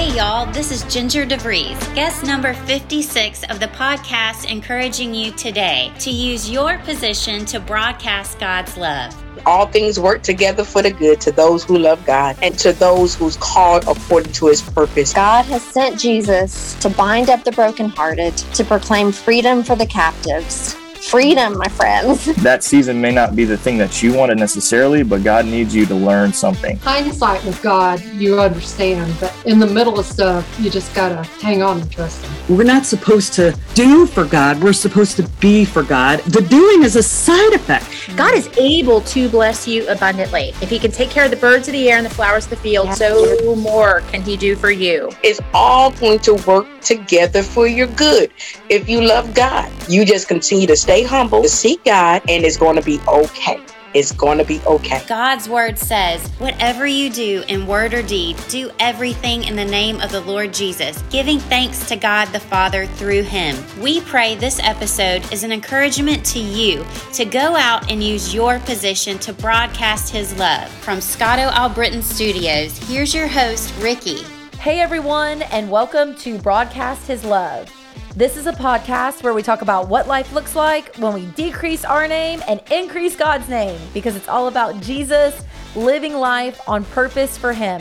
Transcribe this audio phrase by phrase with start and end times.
[0.00, 5.92] Hey, y'all, this is Ginger DeVries, guest number 56 of the podcast, encouraging you today
[5.98, 9.14] to use your position to broadcast God's love.
[9.44, 13.14] All things work together for the good to those who love God and to those
[13.14, 15.12] who's called according to his purpose.
[15.12, 20.79] God has sent Jesus to bind up the brokenhearted, to proclaim freedom for the captives
[21.00, 22.26] freedom, my friends.
[22.50, 25.84] That season may not be the thing that you wanted necessarily, but God needs you
[25.86, 26.78] to learn something.
[26.78, 31.62] Hindsight with God, you understand, but in the middle of stuff, you just gotta hang
[31.62, 32.56] on and trust Him.
[32.56, 36.20] We're not supposed to do for God, we're supposed to be for God.
[36.20, 38.16] The doing is a side effect.
[38.16, 40.48] God is able to bless you abundantly.
[40.62, 42.50] If He can take care of the birds of the air and the flowers of
[42.50, 42.98] the field, yes.
[42.98, 45.10] so more can He do for you.
[45.22, 48.32] It's all going to work together for your good.
[48.68, 52.74] If you love God, you just continue to stay humble, seek God, and it's going
[52.74, 53.62] to be okay.
[53.94, 55.04] It's going to be okay.
[55.06, 60.00] God's word says, Whatever you do in word or deed, do everything in the name
[60.00, 63.56] of the Lord Jesus, giving thanks to God the Father through him.
[63.80, 68.58] We pray this episode is an encouragement to you to go out and use your
[68.58, 70.68] position to broadcast his love.
[70.82, 74.24] From Scotto Albritton Studios, here's your host, Ricky.
[74.58, 77.79] Hey everyone, and welcome to Broadcast His Love.
[78.16, 81.84] This is a podcast where we talk about what life looks like when we decrease
[81.84, 85.44] our name and increase God's name because it's all about Jesus
[85.76, 87.80] living life on purpose for Him.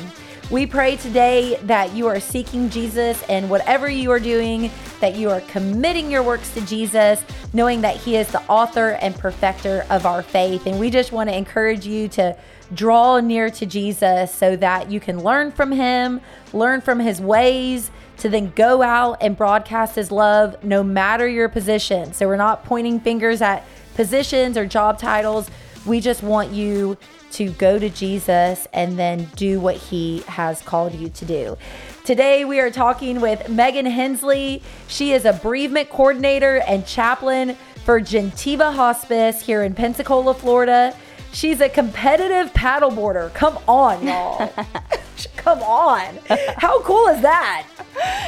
[0.51, 5.29] We pray today that you are seeking Jesus and whatever you are doing, that you
[5.29, 10.07] are committing your works to Jesus, knowing that He is the author and perfecter of
[10.07, 10.65] our faith.
[10.65, 12.35] And we just want to encourage you to
[12.73, 16.19] draw near to Jesus so that you can learn from Him,
[16.51, 21.49] learn from His ways to then go out and broadcast his love no matter your
[21.49, 22.13] position.
[22.13, 23.63] So we're not pointing fingers at
[23.95, 25.49] positions or job titles.
[25.85, 26.97] We just want you
[27.31, 31.57] to go to Jesus and then do what he has called you to do.
[32.03, 34.63] Today we are talking with Megan Hensley.
[34.87, 40.95] She is a bereavement coordinator and chaplain for Gentiva Hospice here in Pensacola, Florida.
[41.31, 43.33] She's a competitive paddleboarder.
[43.33, 44.51] Come on, y'all.
[45.35, 46.19] Come on.
[46.57, 47.67] How cool is that?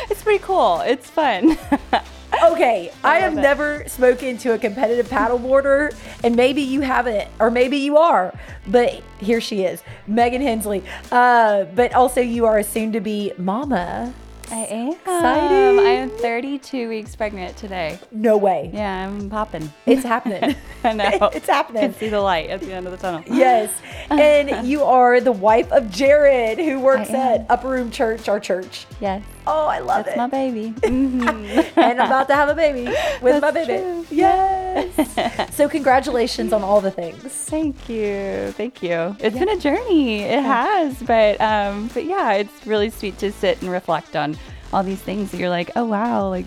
[0.10, 0.82] It's pretty cool.
[0.82, 1.58] It's fun.
[2.44, 3.42] okay, I, I have it.
[3.42, 8.34] never spoken to a competitive paddleboarder, and maybe you haven't, or maybe you are,
[8.68, 10.84] but here she is, Megan Hensley.
[11.12, 14.14] Uh, but also, you are a soon to be mama.
[14.52, 14.92] Um, I am.
[14.92, 15.80] Exciting.
[15.80, 17.98] I am 32 weeks pregnant today.
[18.12, 18.70] No way.
[18.74, 19.72] Yeah, I'm popping.
[19.86, 20.56] It's happening.
[20.84, 21.30] I know.
[21.34, 21.84] It's happening.
[21.84, 23.24] I can see the light at the end of the tunnel.
[23.28, 23.72] Yes.
[24.12, 28.86] And you are the wife of Jared, who works at Upper Room Church, our church.
[29.00, 29.24] Yes.
[29.54, 30.18] Oh, I love That's it.
[30.18, 30.74] That's my baby.
[31.02, 31.80] Mm-hmm.
[31.80, 32.86] and I'm about to have a baby
[33.22, 33.82] with That's my baby.
[33.82, 34.06] True.
[34.10, 35.56] Yes.
[35.56, 37.22] so congratulations on all the things.
[37.24, 38.52] Thank you.
[38.52, 39.16] Thank you.
[39.20, 39.46] It's yeah.
[39.46, 40.22] been a journey.
[40.22, 44.38] It has, but um, but yeah, it's really sweet to sit and reflect on
[44.72, 46.46] all these things that you're like, oh wow, like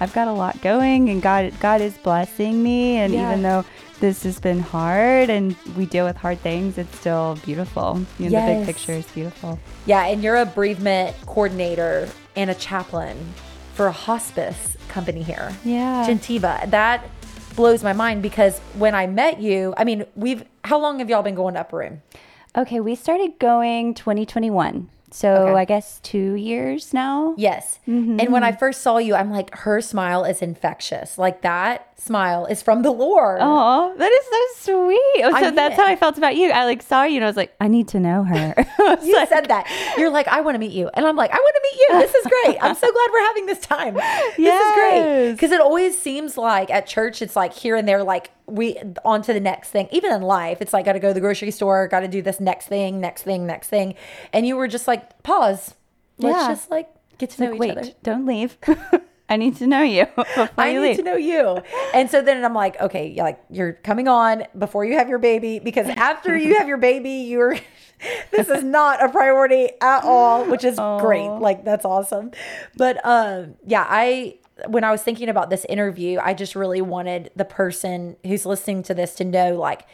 [0.00, 3.30] I've got a lot going, and God God is blessing me, and yeah.
[3.30, 3.64] even though
[4.00, 8.00] this has been hard and we deal with hard things, it's still beautiful.
[8.18, 8.48] You know, yes.
[8.48, 9.58] the big picture is beautiful.
[9.86, 13.34] Yeah, and you're a bereavement coordinator and a chaplain
[13.74, 15.52] for a hospice company here.
[15.64, 16.06] Yeah.
[16.08, 16.70] Gentiva.
[16.70, 17.04] That
[17.56, 21.22] blows my mind because when I met you, I mean, we've how long have y'all
[21.22, 22.02] been going to Upper Room?
[22.56, 24.88] Okay, we started going 2021.
[25.14, 25.60] So okay.
[25.60, 27.36] I guess two years now.
[27.38, 27.78] Yes.
[27.86, 28.18] Mm-hmm.
[28.18, 31.18] And when I first saw you, I'm like, her smile is infectious.
[31.18, 33.38] Like that smile is from the Lord.
[33.40, 35.24] Oh, that is so sweet.
[35.24, 36.50] Oh, so that's how I felt about you.
[36.50, 38.54] I like saw you and I was like, I need to know her.
[39.04, 39.94] you like, said that.
[39.96, 40.90] You're like, I want to meet you.
[40.94, 41.98] And I'm like, I want to meet you.
[42.00, 42.58] This is great.
[42.60, 43.94] I'm so glad we're having this time.
[43.94, 44.66] This yes.
[44.66, 45.32] is great.
[45.34, 49.22] Because it always seems like at church, it's like here and there, like we on
[49.22, 49.88] to the next thing.
[49.90, 52.22] Even in life, it's like got to go to the grocery store, got to do
[52.22, 53.94] this next thing, next thing, next thing.
[54.32, 55.74] And you were just like, pause.
[56.18, 56.48] Let's yeah.
[56.48, 56.88] just like
[57.18, 57.90] get to know like, each wait, other.
[58.02, 58.56] Don't leave.
[59.28, 60.06] I need to know you.
[60.58, 60.96] I you need leave.
[60.98, 61.62] to know you.
[61.94, 65.58] And so then I'm like, okay, like you're coming on before you have your baby
[65.58, 67.56] because after you have your baby, you're
[68.30, 71.00] this is not a priority at all, which is Aww.
[71.00, 71.28] great.
[71.28, 72.32] Like that's awesome.
[72.76, 77.30] But um yeah, I when I was thinking about this interview, I just really wanted
[77.34, 79.86] the person who's listening to this to know like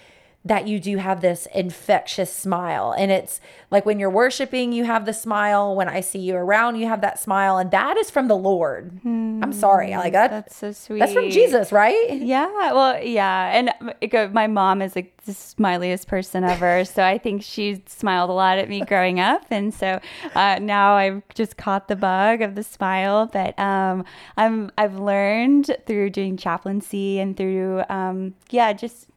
[0.45, 2.95] that you do have this infectious smile.
[2.97, 5.77] And it's like when you're worshiping, you have the smile.
[5.77, 7.59] When I see you around, you have that smile.
[7.59, 9.01] And that is from the Lord.
[9.03, 9.45] Hmm.
[9.45, 9.91] I'm sorry.
[9.91, 11.01] Like that, that's so sweet.
[11.01, 12.15] That's from Jesus, right?
[12.15, 12.47] Yeah.
[12.73, 13.71] Well, yeah.
[14.11, 16.85] And my mom is like the smiliest person ever.
[16.87, 19.45] so I think she smiled a lot at me growing up.
[19.51, 20.01] And so
[20.35, 23.27] uh, now I've just caught the bug of the smile.
[23.27, 24.07] But um,
[24.39, 29.10] I'm, I've learned through doing chaplaincy and through, um, yeah, just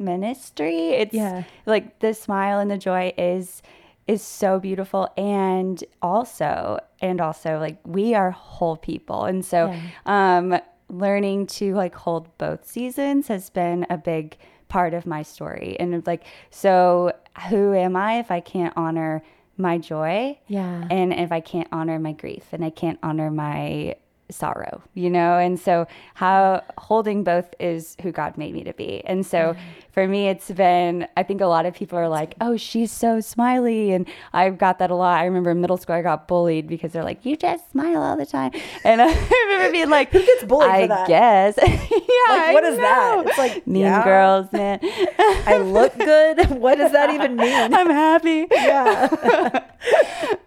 [0.00, 0.88] ministry.
[0.90, 1.44] It's yeah.
[1.66, 3.62] like the smile and the joy is
[4.06, 9.72] is so beautiful and also and also like we are whole people and so
[10.06, 10.58] um
[10.88, 14.36] learning to like hold both seasons has been a big
[14.68, 17.12] part of my story and like so
[17.50, 19.22] who am i if i can't honor
[19.56, 20.88] my joy Yeah.
[20.90, 23.94] and if i can't honor my grief and i can't honor my
[24.32, 29.02] sorrow you know and so how holding both is who god made me to be
[29.06, 29.60] and so mm-hmm.
[29.92, 33.20] for me it's been i think a lot of people are like oh she's so
[33.20, 36.66] smiley and i've got that a lot i remember in middle school i got bullied
[36.66, 38.50] because they're like you just smile all the time
[38.84, 41.08] and i remember being like who gets bullied for i that?
[41.08, 43.24] guess yeah Like, what I is that?
[43.26, 44.04] It's like, mean yeah.
[44.04, 46.50] girls man I look good.
[46.60, 47.72] What does that even mean?
[47.74, 49.08] i'm happy Yeah.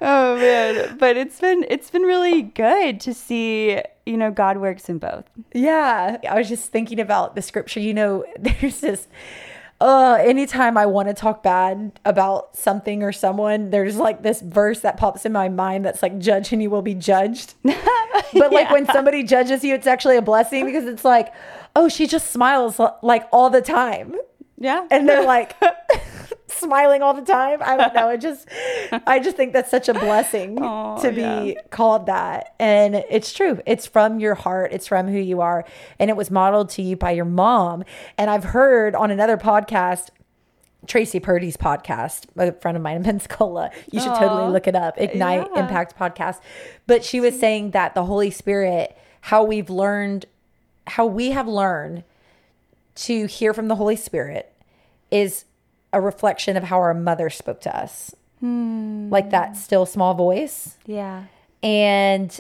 [0.02, 3.73] oh man but it's been it's been really good to see
[4.06, 6.18] you know god works in both Yeah.
[6.30, 7.80] I was just thinking about the scripture.
[7.80, 9.08] You know, there's this
[9.82, 14.80] uh anytime I want to talk bad about something or someone, there's like this verse
[14.82, 17.56] that pops in my mind that's like judge and you will be judged.
[17.64, 21.34] but like when somebody judges you, it's actually a blessing because it's like,
[21.76, 24.16] oh, she just smiles like all the time.
[24.58, 25.56] yeah And they're like
[26.54, 27.60] smiling all the time.
[27.62, 28.10] I don't know.
[28.10, 28.48] It just
[29.08, 32.56] I just think that's such a blessing Aw, to be called that.
[32.60, 33.62] And it's true.
[33.66, 34.72] It's from your heart.
[34.74, 35.66] It's from who you are.
[36.00, 37.84] And it was modeled to you by your mom.
[38.18, 40.10] And I've heard on another podcast
[40.86, 43.72] Tracy Purdy's podcast, a friend of mine in Pensacola.
[43.92, 45.00] You should totally look it up.
[45.00, 45.62] Ignite Yeah.
[45.62, 46.40] Impact podcast.
[46.88, 50.26] But she was saying that the Holy Spirit, how we've learned,
[50.88, 52.04] how we have learned
[52.96, 54.52] to hear from the Holy Spirit
[55.10, 55.46] is
[55.94, 58.14] a reflection of how our mother spoke to us.
[58.42, 60.76] Like that still small voice.
[60.86, 61.24] yeah
[61.62, 62.38] And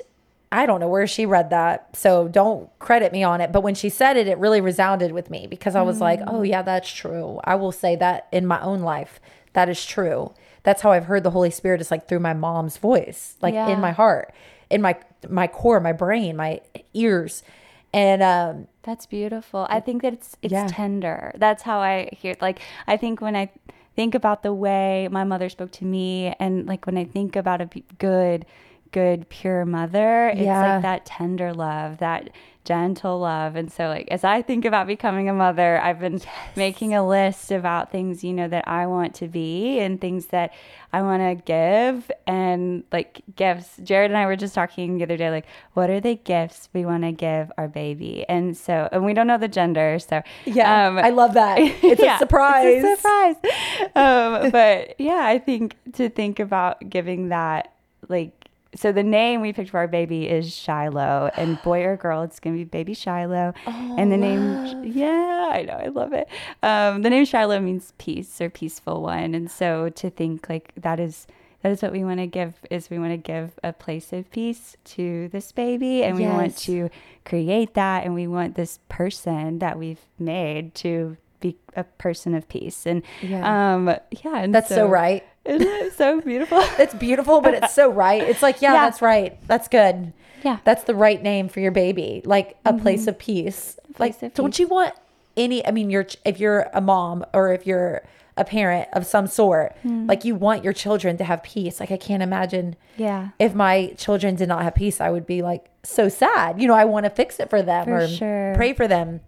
[0.51, 1.95] I don't know where she read that.
[1.95, 3.53] So don't credit me on it.
[3.53, 6.25] But when she said it, it really resounded with me because I was like, Mm.
[6.27, 7.39] oh, yeah, that's true.
[7.45, 9.21] I will say that in my own life.
[9.53, 10.33] That is true.
[10.63, 13.69] That's how I've heard the Holy Spirit is like through my mom's voice, like Yeah.
[13.69, 14.33] in my heart,
[14.69, 14.95] in my
[15.29, 16.59] my core, my brain, my
[16.93, 17.43] ears.
[17.93, 19.67] And um That's beautiful.
[19.69, 20.67] I think that it's it's Yeah.
[20.67, 21.31] tender.
[21.35, 22.35] That's how I hear.
[22.41, 23.49] Like I think when I
[23.95, 27.61] think about the way my mother spoke to me, and like when I think about
[27.61, 27.69] a
[27.99, 28.45] good,
[28.91, 30.61] good pure mother, it's Yeah.
[30.75, 32.29] like that tender love, that
[32.65, 33.55] gentle love.
[33.55, 36.21] And so like as I think about becoming a mother, I've been
[36.55, 40.53] making a list about things you know that I want to be and things that
[40.91, 43.77] I want to give and like gifts.
[43.83, 46.85] Jared and I were just talking the other day like what are the gifts we
[46.85, 48.25] want to give our baby?
[48.29, 51.59] And so and we don't know the gender, so yeah, um, I love that.
[51.83, 52.83] It's yeah, a surprise.
[52.83, 53.35] It's a surprise.
[53.95, 57.73] um, but yeah, I think to think about giving that,
[58.07, 58.42] like,
[58.75, 62.39] so the name we picked for our baby is Shiloh, and boy or girl, it's
[62.39, 63.53] gonna be baby Shiloh.
[63.65, 66.27] and the name, yeah, I know, I love it.
[66.61, 70.99] Um, the name Shiloh means peace or peaceful one, and so to think like that
[70.99, 71.27] is.
[71.61, 72.55] That is what we want to give.
[72.69, 76.57] Is we want to give a place of peace to this baby, and we want
[76.57, 76.89] to
[77.23, 82.49] create that, and we want this person that we've made to be a person of
[82.49, 82.85] peace.
[82.85, 83.75] And Yeah.
[83.75, 85.23] um, yeah, and That's so, right.
[85.45, 86.59] Isn't it so beautiful?
[86.79, 88.21] It's beautiful, but it's so right.
[88.21, 88.85] It's like, yeah, Yeah.
[88.85, 89.37] that's right.
[89.47, 90.13] That's good.
[90.43, 90.57] Yeah.
[90.63, 92.21] That's the right name for your baby.
[92.25, 93.77] Like a place of peace.
[93.95, 94.59] place like, of don't peace.
[94.59, 94.93] you want
[95.37, 95.65] any?
[95.65, 98.03] I mean, you're if you're a mom or if you're
[98.35, 100.07] a parent of some sort, Hmm.
[100.07, 101.79] like you want your children to have peace.
[101.79, 105.41] Like I can't imagine yeah, if my children did not have peace, I would be
[105.41, 106.59] like so sad.
[106.61, 108.53] You know, I want to fix it for them For or sure.
[108.55, 109.21] pray for them.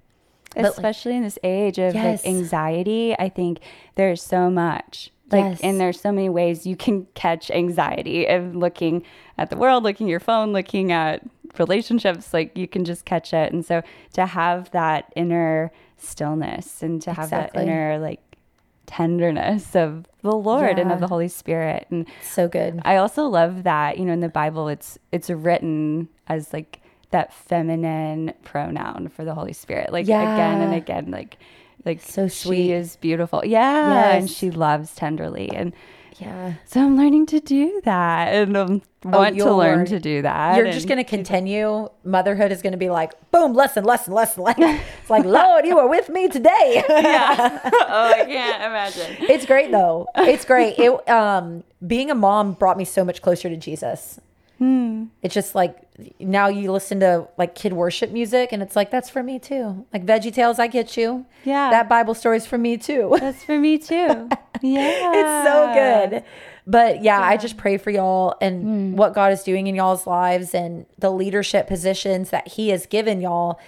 [0.56, 2.26] But, like, especially in this age of Yes.
[2.26, 3.16] like anxiety.
[3.20, 3.60] I think
[3.96, 5.12] there's so much.
[5.32, 5.62] Like, Yes.
[5.62, 9.04] and there's so many ways you can catch anxiety of looking
[9.38, 11.24] at the world, looking at your phone, looking at
[11.58, 12.34] relationships.
[12.34, 13.52] Like, you can just catch it.
[13.52, 13.82] And so,
[14.14, 17.66] to have that inner stillness and to have Exactly.
[17.66, 18.20] that inner like
[18.86, 22.82] tenderness of the Lord and of the Holy Spirit, and so good.
[22.86, 27.34] I also love that, you know, in the Bible it's it's written as like that
[27.34, 29.92] feminine pronoun for the Holy Spirit.
[29.92, 31.38] Like again and again, like
[31.86, 32.72] like So she sweet.
[32.72, 33.44] is beautiful.
[33.46, 34.16] Yeah.
[34.16, 35.50] And she loves tenderly.
[35.50, 35.74] And
[36.18, 36.54] Yeah.
[36.66, 39.86] so I'm learning to do that and um, want to learn learn.
[39.88, 40.56] to do that.
[40.58, 41.90] You're just going to continue.
[42.04, 44.44] Motherhood is going to be like, boom, lesson, lesson, lesson.
[44.44, 44.58] Like,
[45.02, 46.84] it's like, Lord, you are with me today.
[46.90, 47.60] yeah.
[47.64, 49.18] oh, I can't imagine.
[49.30, 50.08] it's great though.
[50.16, 50.80] It's great.
[50.80, 54.20] It, um, being a mom brought me so much closer to Jesus.
[54.58, 55.06] Hmm.
[55.22, 55.78] It's just like
[56.20, 59.86] now you listen to like kid worship music and it's like, that's for me too.
[59.94, 61.26] Like VeggieTales, I get you.
[61.44, 61.70] Yeah.
[61.70, 63.16] That Bible story's for me too.
[63.20, 64.30] That's for me too.
[64.62, 65.12] Yeah.
[65.14, 66.24] it's so good.
[66.66, 68.96] But yeah, I just pray for y'all and Hmm.
[68.96, 73.20] what God is doing in y'all's lives and the leadership positions that He has given
[73.22, 73.60] y'all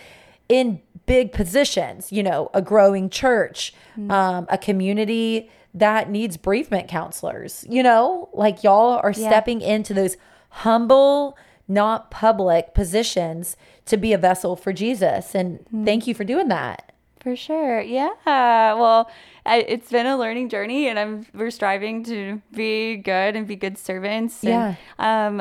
[0.49, 4.09] in big positions, you know, a growing church, Hmm.
[4.09, 7.65] um, a community that needs bereavement counselors.
[7.69, 9.27] You know, like y'all are Yeah.
[9.29, 10.15] stepping into those
[10.49, 15.35] humble, not public positions to be a vessel for Jesus.
[15.35, 15.85] And Mm-hmm.
[15.85, 16.93] thank you for doing that.
[17.19, 17.81] For sure.
[17.81, 18.09] Yeah.
[18.25, 19.09] Well,
[19.45, 23.55] I, it's been a learning journey and I'm we're striving to be good and be
[23.57, 24.43] good servants.
[24.43, 24.77] And,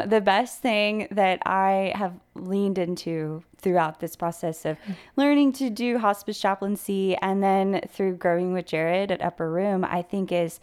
[0.01, 4.79] Um, the best thing that I have leaned into throughout this process of
[5.17, 10.03] learning to do hospice chaplaincy and then through growing with Jared at Upper Room, I
[10.03, 10.59] think is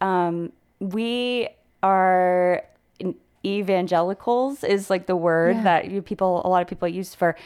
[0.00, 1.48] um, we
[1.82, 2.62] are
[3.44, 5.62] evangelicals is like the word Yeah.
[5.64, 7.36] that you people a lot of people use for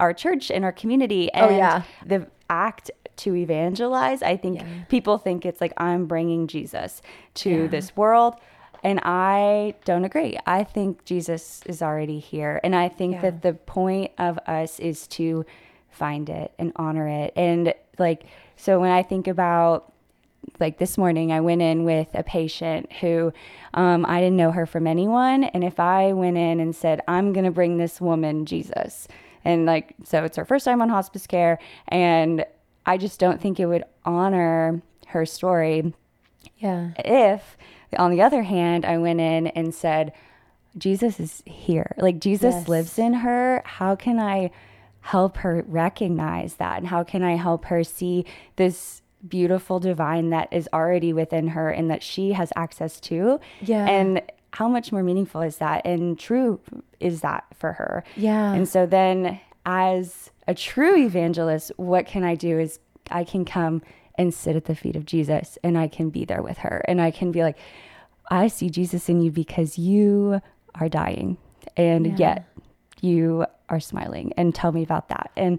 [0.00, 1.30] our church and our community.
[1.34, 1.82] Oh, and yeah.
[2.04, 4.60] the act to evangelize i think
[4.90, 7.00] people think it's like i'm bringing jesus
[7.34, 8.34] to this world.
[8.84, 10.38] And i don't agree.
[10.46, 12.60] I think jesus is already here.
[12.62, 15.44] And i think that the point of us is to
[15.90, 17.32] find it and honor it.
[17.36, 19.92] And like so when i think about
[20.60, 23.32] like this morning i went in with a patient who
[23.74, 27.32] um, i didn't know her from anyone and if i went in and said i'm
[27.32, 29.06] going to bring this woman jesus
[29.44, 32.44] and like so it's her first time on hospice care and
[32.86, 35.92] i just don't think it would honor her story
[36.58, 36.90] Yeah.
[36.98, 37.56] if
[37.98, 40.12] on the other hand i went in and said
[40.78, 42.68] jesus is here like jesus Yes.
[42.68, 44.50] lives in her how can i
[45.00, 48.24] help her recognize that and how can i help her see
[48.56, 53.40] this beautiful divine that is already within her and that she has access to.
[53.60, 53.86] Yeah.
[53.86, 55.84] and how much more meaningful is that?
[55.84, 56.60] And true
[56.98, 58.04] is that for her.
[58.16, 58.52] Yeah.
[58.52, 62.78] and so then as a true evangelist what can i do is
[63.10, 63.82] i can come
[64.14, 66.84] and sit at the feet of jesus and i can be there with her.
[66.86, 67.58] And i can be like
[68.30, 70.40] i see jesus in you because you
[70.76, 71.36] are dying
[71.76, 72.44] and yet
[73.00, 75.30] you are smiling and tell me about that.
[75.36, 75.58] And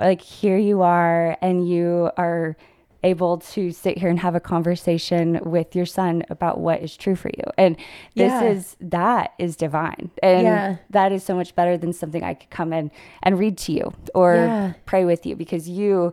[0.00, 2.56] like here you are and you are
[3.04, 7.14] able to sit here and have a conversation with your son about what is true
[7.14, 7.76] for you and
[8.16, 8.42] this Yeah.
[8.44, 10.76] is that is divine and Yeah.
[10.90, 12.90] that is so much better than something i could come in
[13.22, 14.72] and read to you or Yeah.
[14.84, 16.12] pray with you because you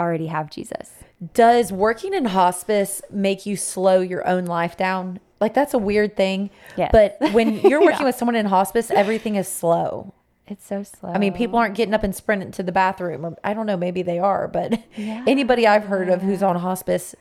[0.00, 0.90] already have jesus
[1.34, 5.20] Does working in hospice make you slow your own life down?
[5.40, 6.50] Like that's a weird thing.
[6.76, 6.90] Yes.
[6.92, 10.12] But when you're working with someone in hospice, everything is slow.
[10.52, 13.36] It's so slow I mean, people aren't getting up and sprinting to the bathroom, or
[13.42, 17.14] I don't know, maybe they are, but anybody I've heard of who's on hospice,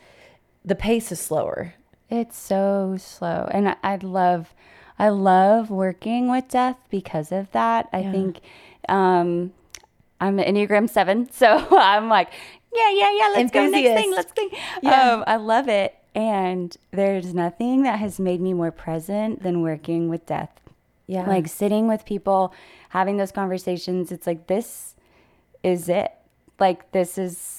[0.63, 1.73] the pace is slower.
[2.09, 3.47] It's so slow.
[3.51, 4.53] And I, I love
[4.99, 7.87] I love working with death because of that.
[7.93, 8.41] I think
[8.89, 9.53] um
[10.19, 12.29] I'm an Enneagram seven, so I'm like,
[12.73, 14.53] yeah, yeah, yeah, let's go next thing, let's think.
[14.83, 15.13] Yeah.
[15.13, 15.95] Um, I love it.
[16.13, 20.60] And there's nothing that has made me more present than working with death.
[21.11, 21.27] Yeah.
[21.27, 22.53] Like sitting with people,
[22.89, 24.11] having those conversations.
[24.11, 24.95] It's like this
[25.63, 26.11] is it.
[26.59, 27.57] Like this is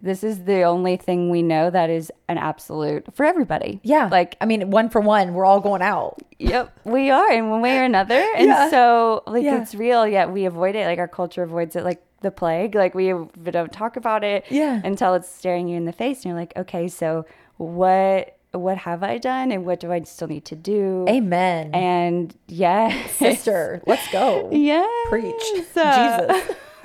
[0.00, 3.80] this is the only thing we know that is an absolute for everybody.
[3.82, 4.06] yeah.
[4.18, 6.18] Like I mean, one for one, we're all going out.
[6.38, 8.70] Yep, we are in one way or another, and Yeah.
[8.70, 9.60] so like Yeah.
[9.62, 10.06] it's real.
[10.06, 10.86] Yet we avoid it.
[10.86, 12.74] Like our culture avoids it, like the plague.
[12.74, 14.80] Like we we don't talk about it, Yeah.
[14.84, 17.24] until it's staring you in the face, and you're like, okay, so
[17.56, 21.04] what what have I done, and what do I still need to do?
[21.08, 21.74] Amen.
[21.74, 24.50] And yes, Sister, let's go.
[24.52, 25.34] yeah, Preach.
[25.54, 25.76] Jesus.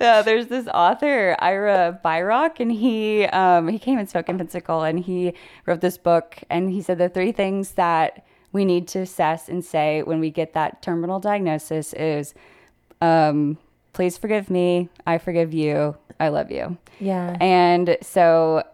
[0.00, 4.88] yeah, there's this author Ira Byock, and he um, he came and spoke in Pensacola,
[4.88, 5.34] and he
[5.66, 9.64] wrote this book, and he said the three things that we need to assess and
[9.64, 12.34] say when we get that terminal diagnosis is,
[13.00, 13.58] um,
[13.92, 16.78] please forgive me, I forgive you, I love you.
[16.98, 17.36] Yeah.
[17.40, 18.64] And so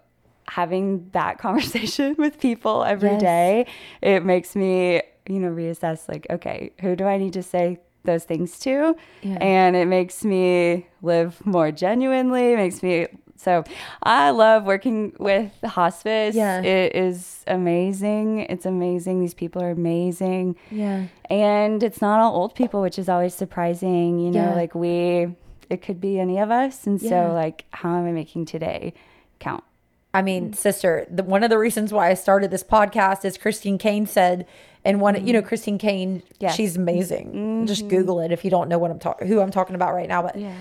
[0.48, 3.20] having that conversation with people every Yes.
[3.22, 3.66] day,
[4.02, 8.24] it makes me, you know, reassess like, okay, who do I need to say those
[8.24, 8.94] things to?
[9.22, 9.38] Yeah.
[9.40, 13.62] And it makes me live more genuinely, makes me so
[14.02, 16.34] I love working with hospice.
[16.34, 16.62] Yeah.
[16.62, 18.40] It is amazing.
[18.40, 19.20] It's amazing.
[19.20, 20.56] These people are amazing.
[20.70, 21.06] Yeah.
[21.28, 24.18] And it's not all old people, which is always surprising.
[24.18, 24.54] You know, Yeah.
[24.54, 25.34] like we,
[25.68, 26.86] it could be any of us.
[26.86, 27.10] And Yeah.
[27.10, 28.94] so, like, how am I making today
[29.40, 29.64] count?
[30.14, 30.56] I mean, mm.
[30.56, 34.46] sister, the, one of the reasons why I started this podcast is Christine Caine said,
[34.84, 35.48] and one, you know, mm-hmm.
[35.48, 36.54] Christine Caine, Yes.
[36.54, 37.66] she's amazing.
[37.66, 37.90] Just mm-hmm.
[37.90, 40.22] Google it if you don't know what I'm talking, who I'm talking about right now.
[40.22, 40.54] But Yeah.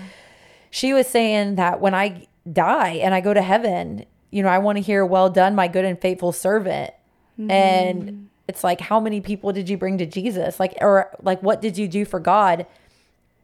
[0.70, 4.58] she was saying that when I die and I go to heaven, you know, I
[4.58, 6.92] want to hear, well done, my good and faithful servant.
[7.36, 8.24] And mm-hmm.
[8.48, 10.58] it's like, how many people did you bring to Jesus?
[10.58, 12.66] Like, or like, what did you do for God?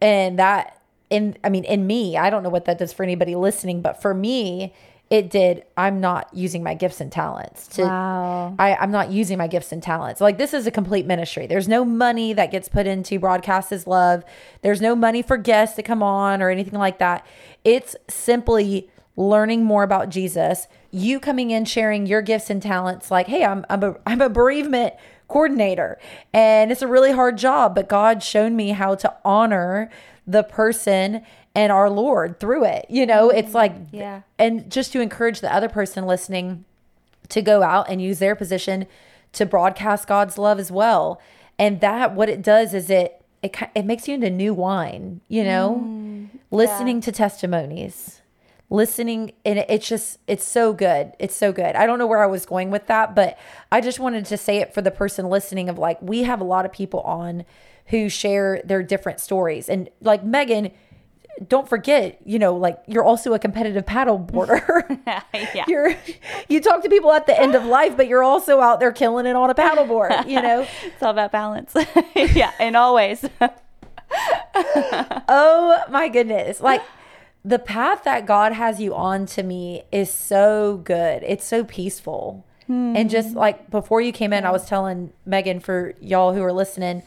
[0.00, 3.34] And that, in, I mean, in me, I don't know what that does for anybody
[3.34, 4.72] listening, but for me,
[5.10, 5.64] it did.
[5.76, 8.54] I'm not using my gifts and talents to, Wow.
[8.60, 10.20] I, I'm not using my gifts and talents.
[10.20, 11.48] Like this is a complete ministry.
[11.48, 14.24] There's no money that gets put into Broadcast His Love.
[14.62, 17.26] There's no money for guests to come on or anything like that.
[17.64, 23.26] It's simply learning more about Jesus, you coming in sharing your gifts and talents like,
[23.26, 24.94] "Hey, I'm I'm a I'm a bereavement
[25.28, 25.98] coordinator
[26.32, 29.90] and it's a really hard job, but God shown me how to honor
[30.26, 31.22] the person
[31.54, 33.56] and our Lord through it." You know, it's mm-hmm.
[33.56, 34.22] like Yeah.
[34.38, 36.64] and just to encourage the other person listening
[37.30, 38.86] to go out and use their position
[39.32, 41.20] to broadcast God's love as well.
[41.58, 45.44] And that what it does is it it it makes you into new wine, you
[45.44, 45.82] know?
[45.84, 46.28] Mm.
[46.50, 48.20] Listening to testimonies.
[48.68, 51.12] Listening and it's just it's so good.
[51.18, 51.74] It's so good.
[51.76, 53.38] I don't know where I was going with that, but
[53.72, 56.44] I just wanted to say it for the person listening of like we have a
[56.44, 57.44] lot of people on
[57.86, 59.68] who share their different stories.
[59.68, 60.70] And like Megan,
[61.48, 64.86] don't forget, you know, like you're also a competitive paddle boarder.
[65.06, 65.64] yeah.
[65.66, 65.94] you're
[66.48, 69.26] you talk to people at the end of life, but you're also out there killing
[69.26, 70.66] it on a paddleboard, you know?
[70.82, 71.74] It's all about balance.
[72.14, 73.24] yeah, and always.
[75.28, 76.60] oh my goodness.
[76.60, 76.82] Like
[77.44, 81.22] the path that God has you on to me is so good.
[81.22, 82.44] It's so peaceful.
[82.70, 83.38] And just hmm.
[83.38, 87.02] like before you came in, I was telling Megan for y'all who are listening,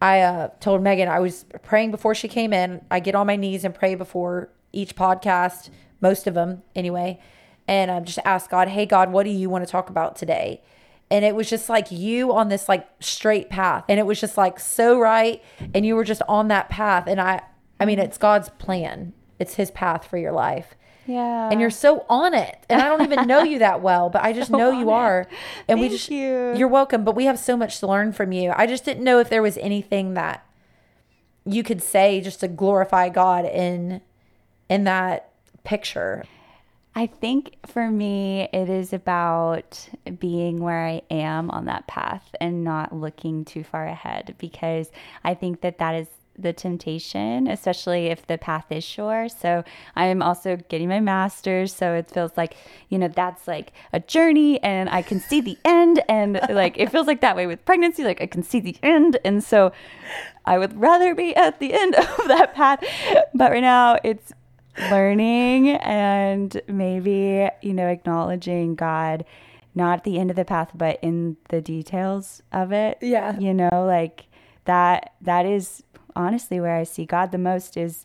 [0.00, 2.84] I uh, told Megan I was praying before she came in.
[2.90, 7.20] I get on my knees and pray before each podcast, most of them anyway.
[7.66, 10.62] And I just ask God, hey, God, what do you want to talk about today?
[11.10, 13.84] And it was just like you on this like straight path.
[13.88, 15.42] And it was just like so right.
[15.74, 17.06] And you were just on that path.
[17.06, 17.42] And I,
[17.80, 20.74] I mean, it's God's plan, it's His path for your life.
[21.08, 21.48] Yeah.
[21.50, 22.58] And you're so on it.
[22.68, 25.26] And I don't even know you that well, but I just know you are.
[25.66, 26.54] And we just, you.
[26.54, 27.02] you're welcome.
[27.02, 28.52] But we have so much to learn from you.
[28.54, 30.46] I just didn't know if there was anything that
[31.46, 34.02] you could say just to glorify God in,
[34.68, 35.30] in that
[35.64, 36.24] picture.
[36.94, 39.88] I think for me, it is about
[40.18, 44.90] being where I am on that path and not looking too far ahead because
[45.24, 46.08] I think that that is
[46.38, 49.28] the temptation, especially if the path is sure.
[49.28, 49.64] So
[49.96, 51.74] I'm also getting my master's.
[51.74, 52.56] So it feels like,
[52.88, 56.02] you know, that's like a journey and I can see the end.
[56.08, 58.04] And like, it feels like that way with pregnancy.
[58.04, 59.18] Like I can see the end.
[59.24, 59.72] And so
[60.44, 62.84] I would rather be at the end of that path.
[63.34, 64.32] But right now it's
[64.90, 69.24] learning and maybe, you know, acknowledging God
[69.74, 72.98] not at the end of the path, but in the details of it.
[73.00, 73.38] Yeah.
[73.38, 74.26] You know, like
[74.64, 75.82] that, that is
[76.18, 78.04] honestly where I see God the most is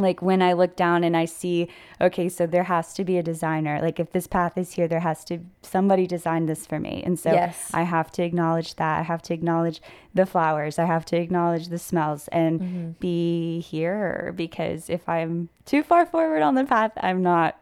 [0.00, 1.66] like when I look down and I see,
[2.00, 3.80] okay, so there has to be a designer.
[3.82, 7.02] Like if this path is here, there has to somebody designed this for me.
[7.04, 7.70] And so Yes.
[7.74, 9.00] I have to acknowledge that.
[9.00, 9.82] I have to acknowledge
[10.14, 10.78] the flowers.
[10.78, 12.90] I have to acknowledge the smells and Mm-hmm.
[13.00, 17.56] be here because if I'm too far forward on the path, I'm not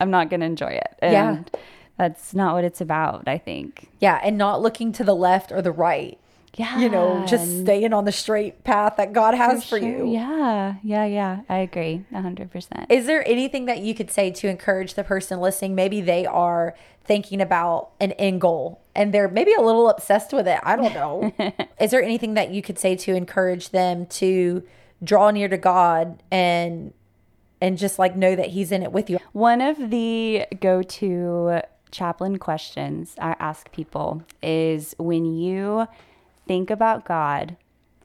[0.00, 0.94] I'm not going to enjoy it.
[1.00, 1.60] And Yeah.
[1.96, 3.88] that's not what it's about, I think.
[3.98, 4.20] Yeah.
[4.22, 6.18] And not looking to the left or the right,
[6.58, 6.78] Yeah.
[6.80, 9.88] you know, just staying on the straight path that God has for, Sure.
[9.88, 10.10] you.
[10.12, 10.74] Yeah.
[10.82, 11.40] Yeah, yeah.
[11.48, 12.04] I agree.
[12.12, 12.86] 100%.
[12.90, 15.74] Is there anything that you could say to encourage the person listening?
[15.74, 20.46] Maybe they are thinking about an end goal and they're maybe a little obsessed with
[20.48, 20.58] it.
[20.62, 21.32] I don't know.
[21.80, 24.62] Is there anything that you could say to encourage them to
[25.02, 26.92] draw near to God and
[27.60, 29.18] and just like know that he's in it with you?
[29.32, 35.86] One of the go to chaplain questions I ask people is when you
[36.48, 37.56] think about God,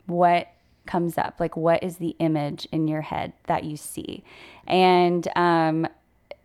[0.06, 0.50] what
[0.86, 1.40] comes up?
[1.40, 4.24] Like, what is the image in your head that you see?
[4.68, 5.88] And um,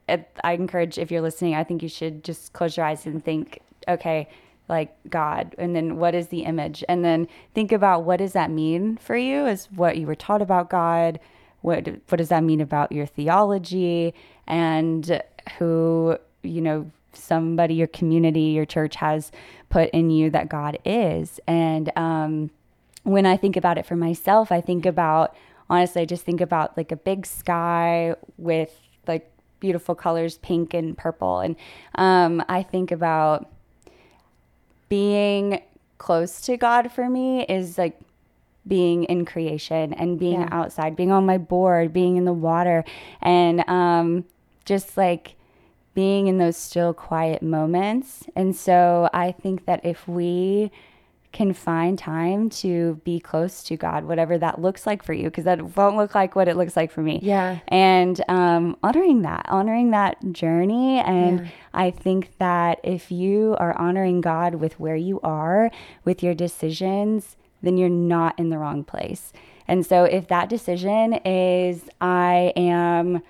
[0.09, 3.61] I encourage, if you're listening, I think you should just close your eyes and think,
[3.87, 4.29] okay,
[4.69, 6.85] like God, and then what is the image?
[6.89, 9.47] And then think about what does that mean for you?
[9.47, 11.19] Is what you were taught about God?
[11.63, 14.15] What what does that mean about your theology
[14.47, 15.23] and
[15.59, 19.31] who you know somebody your community your church has
[19.69, 21.41] put in you that God is?
[21.47, 22.51] And um,
[23.03, 25.35] when I think about it for myself, I think about
[25.71, 28.73] honestly, I just think about like a big sky with
[29.07, 31.57] like beautiful colors, pink and purple, and
[31.97, 33.51] um, I think about
[34.89, 35.63] being
[35.99, 37.99] close to God for me is like
[38.67, 40.49] being in creation and being Yeah.
[40.53, 42.85] outside, being on my board, being in the water,
[43.21, 44.25] and um,
[44.65, 45.35] just like
[45.99, 48.23] being in those still quiet moments.
[48.37, 50.71] And so I think that if we
[51.33, 55.43] can find time to be close to God, whatever that looks like for you, because
[55.43, 57.19] that won't look like what it looks like for me.
[57.21, 57.59] Yeah.
[57.67, 61.01] And um, honoring that, honoring that journey.
[61.01, 61.47] And Yeah.
[61.75, 65.69] I think that if you are honoring God with where you are,
[66.05, 69.33] with your decisions, then you're not in the wrong place.
[69.67, 73.21] And so if that decision is, I am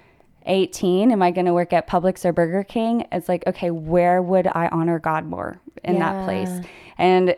[0.48, 3.06] 18, am I going to work at Publix or Burger King?
[3.12, 6.12] It's like, okay, where would I honor God more in Yeah.
[6.14, 6.60] that place?
[6.96, 7.36] And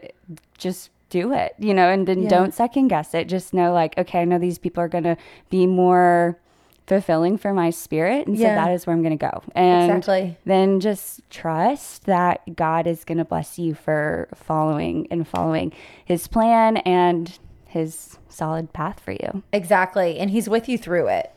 [0.57, 2.29] just do it, you know, and then Yeah.
[2.29, 3.27] don't second guess it.
[3.29, 5.16] Just know, like, okay, I know these people are going to
[5.51, 6.38] be more
[6.87, 8.27] fulfilling for my spirit.
[8.27, 8.51] And Yeah.
[8.51, 9.42] so that is where I'm going to go.
[9.55, 10.37] And Exactly.
[10.44, 15.73] then just trust that God is going to bless you for following and following
[16.05, 19.42] his plan and his solid path for you.
[19.53, 20.18] Exactly.
[20.18, 21.33] And he's with you through it.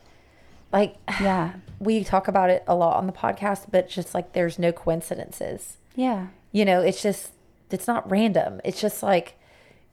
[0.74, 1.54] Like, Yeah.
[1.80, 5.78] we talk about it a lot on the podcast, but just like there's no coincidences.
[5.96, 6.28] Yeah.
[6.52, 7.32] You know, it's just,
[7.72, 8.60] it's not random.
[8.66, 9.38] It's just like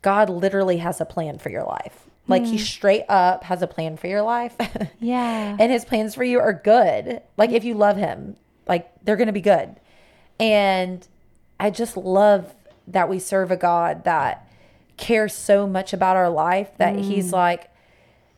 [0.02, 2.06] God literally has a plan for your life.
[2.26, 2.60] Like, he mm.
[2.60, 4.54] straight up has a plan for your life.
[5.00, 5.56] Yeah.
[5.58, 7.22] and his plans for you are good.
[7.36, 8.36] Like, if you love him,
[8.68, 9.76] like, they're going to be good.
[10.38, 11.06] And
[11.58, 12.54] I just love
[12.86, 14.48] that we serve a God that
[14.96, 17.32] cares so much about our life that he's mm.
[17.32, 17.70] like,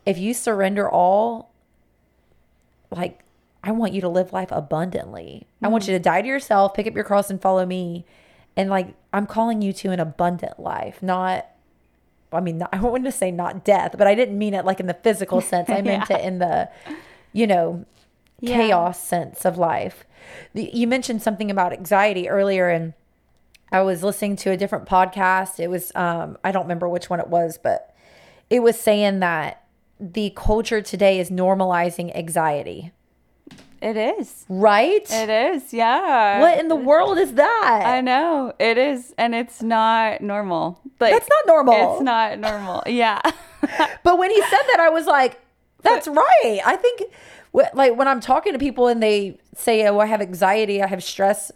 [0.06, 1.51] if you surrender all,
[2.92, 3.20] like,
[3.64, 5.46] I want you to live life abundantly.
[5.62, 8.04] I want you to die to yourself, pick up your cross, and follow me.
[8.56, 11.46] And like, I'm calling you to an abundant life, not,
[12.32, 14.86] I mean, not, I wouldn't say not death, but I didn't mean it like in
[14.86, 15.68] the physical sense.
[15.70, 16.68] I meant it in the,
[17.32, 17.84] you know,
[18.40, 18.56] Yeah.
[18.56, 20.04] chaos sense of life.
[20.54, 22.94] The, you mentioned something about anxiety earlier, and
[23.70, 25.58] I was listening to a different podcast.
[25.60, 27.94] It was, um, I don't remember which one it was, but
[28.50, 29.61] it was saying that
[30.02, 32.90] the culture today is normalizing anxiety,
[33.80, 34.44] It is.
[34.48, 35.06] right?
[35.10, 35.72] It is.
[35.72, 36.40] Yeah.
[36.40, 37.82] what in the world is that?
[37.86, 40.80] I know it is, and it's not normal.
[41.00, 41.92] Like That's not normal.
[41.94, 42.82] It's not normal.
[42.86, 43.20] Yeah.
[44.02, 45.40] But when he said that, I was like,
[45.82, 46.60] that's right.
[46.66, 47.02] I think,
[47.52, 51.02] like, when I'm talking to people and they say, oh, I have anxiety, I have
[51.04, 51.52] stress,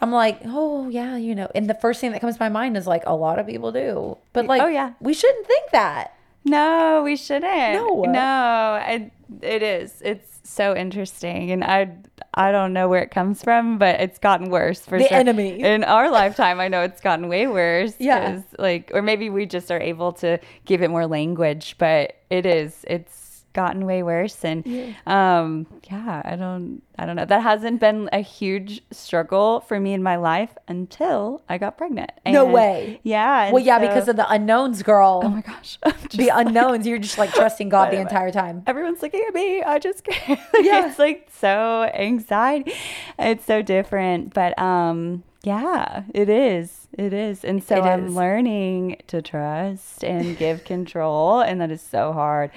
[0.00, 1.50] I'm like, oh, yeah, you know.
[1.54, 3.70] And the first thing that comes to my mind is like, a lot of people
[3.70, 4.16] do.
[4.32, 4.92] But, like, Oh, yeah.
[5.00, 6.14] we shouldn't think that.
[6.44, 7.74] No, we shouldn't.
[7.74, 8.02] No.
[8.02, 8.82] No.
[8.86, 10.00] It, it is.
[10.04, 11.90] It's so interesting, and I
[12.34, 15.16] I don't know where it comes from, but it's gotten worse for The sure.
[15.16, 15.60] enemy.
[15.60, 16.60] in our lifetime.
[16.60, 17.94] I know it's gotten way worse.
[17.98, 18.42] Yeah.
[18.58, 22.84] Like, or maybe we just are able to give it more language, but it is.
[22.88, 24.64] It's gotten way worse and
[25.06, 29.92] um yeah i don't i don't know that hasn't been a huge struggle for me
[29.92, 33.00] in my life until i got pregnant No way.
[33.02, 35.20] yeah Well, yeah, so- because of the unknowns, girl.
[35.24, 35.78] oh my gosh
[36.12, 36.86] the like- unknowns.
[36.86, 38.62] You're just like trusting God the entire time.
[38.68, 39.62] everyone's looking at me.
[39.62, 40.38] I just can't.
[40.54, 40.88] Like, Yeah.
[40.88, 42.72] It's like so anxiety.
[43.18, 44.32] It's so different.
[44.34, 46.86] But um yeah, it is.
[46.92, 47.44] It is.
[47.44, 48.14] And so It I'm is.
[48.14, 52.50] learning to trust and give control and that is so hard.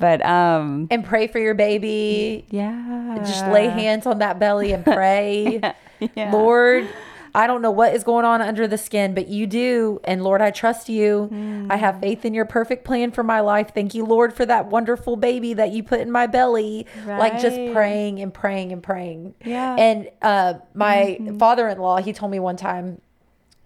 [0.00, 2.46] But um And pray for your baby.
[2.50, 3.18] yeah.
[3.18, 5.60] Just lay hands on that belly and pray.
[6.16, 6.32] Yeah.
[6.32, 6.88] Lord,
[7.34, 10.00] I don't know what is going on under the skin, but you do.
[10.04, 11.28] And Lord, I trust you.
[11.30, 11.34] I
[11.76, 11.78] Mm.
[11.78, 13.72] have faith in your perfect plan for my life.
[13.74, 16.86] Thank you, Lord, for that wonderful baby that you put in my belly.
[17.06, 19.34] Like just praying and praying and praying.
[19.44, 19.76] Yeah.
[19.78, 23.02] And uh, my father in law, he told me one time,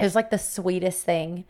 [0.01, 1.45] it was like the sweetest thing.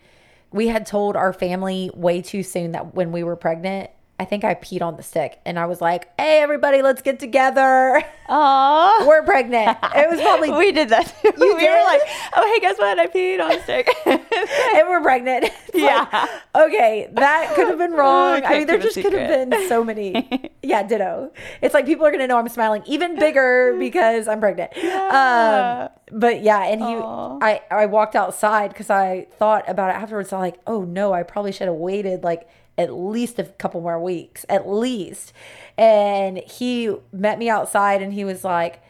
[0.52, 4.44] We had told our family way too soon that when we were pregnant, I think
[4.44, 8.00] I peed on the stick and I was like, hey, everybody, let's get together.
[8.28, 9.04] Aw.
[9.08, 9.76] We're pregnant.
[9.82, 11.38] It was probably we did that we did?
[11.40, 12.00] were like,
[12.36, 12.96] oh hey, guess what?
[12.98, 13.88] I peed on a stick.
[14.06, 15.44] and we're pregnant.
[15.44, 16.38] It's like, Yeah.
[16.54, 18.34] okay, that could have been wrong.
[18.36, 20.50] I Can't mean, there just could have been so many.
[20.62, 21.32] Yeah, ditto.
[21.60, 24.70] It's like people are gonna know I'm smiling even bigger because I'm pregnant.
[24.76, 25.90] Yeah.
[26.12, 26.94] Um, but yeah, and he.
[26.94, 30.32] I, I walked outside because I thought about it afterwards.
[30.32, 34.00] I'm like, oh no, I probably should have waited like at least a couple more
[34.00, 35.32] weeks, at least.
[35.78, 38.82] And he met me outside and he was like,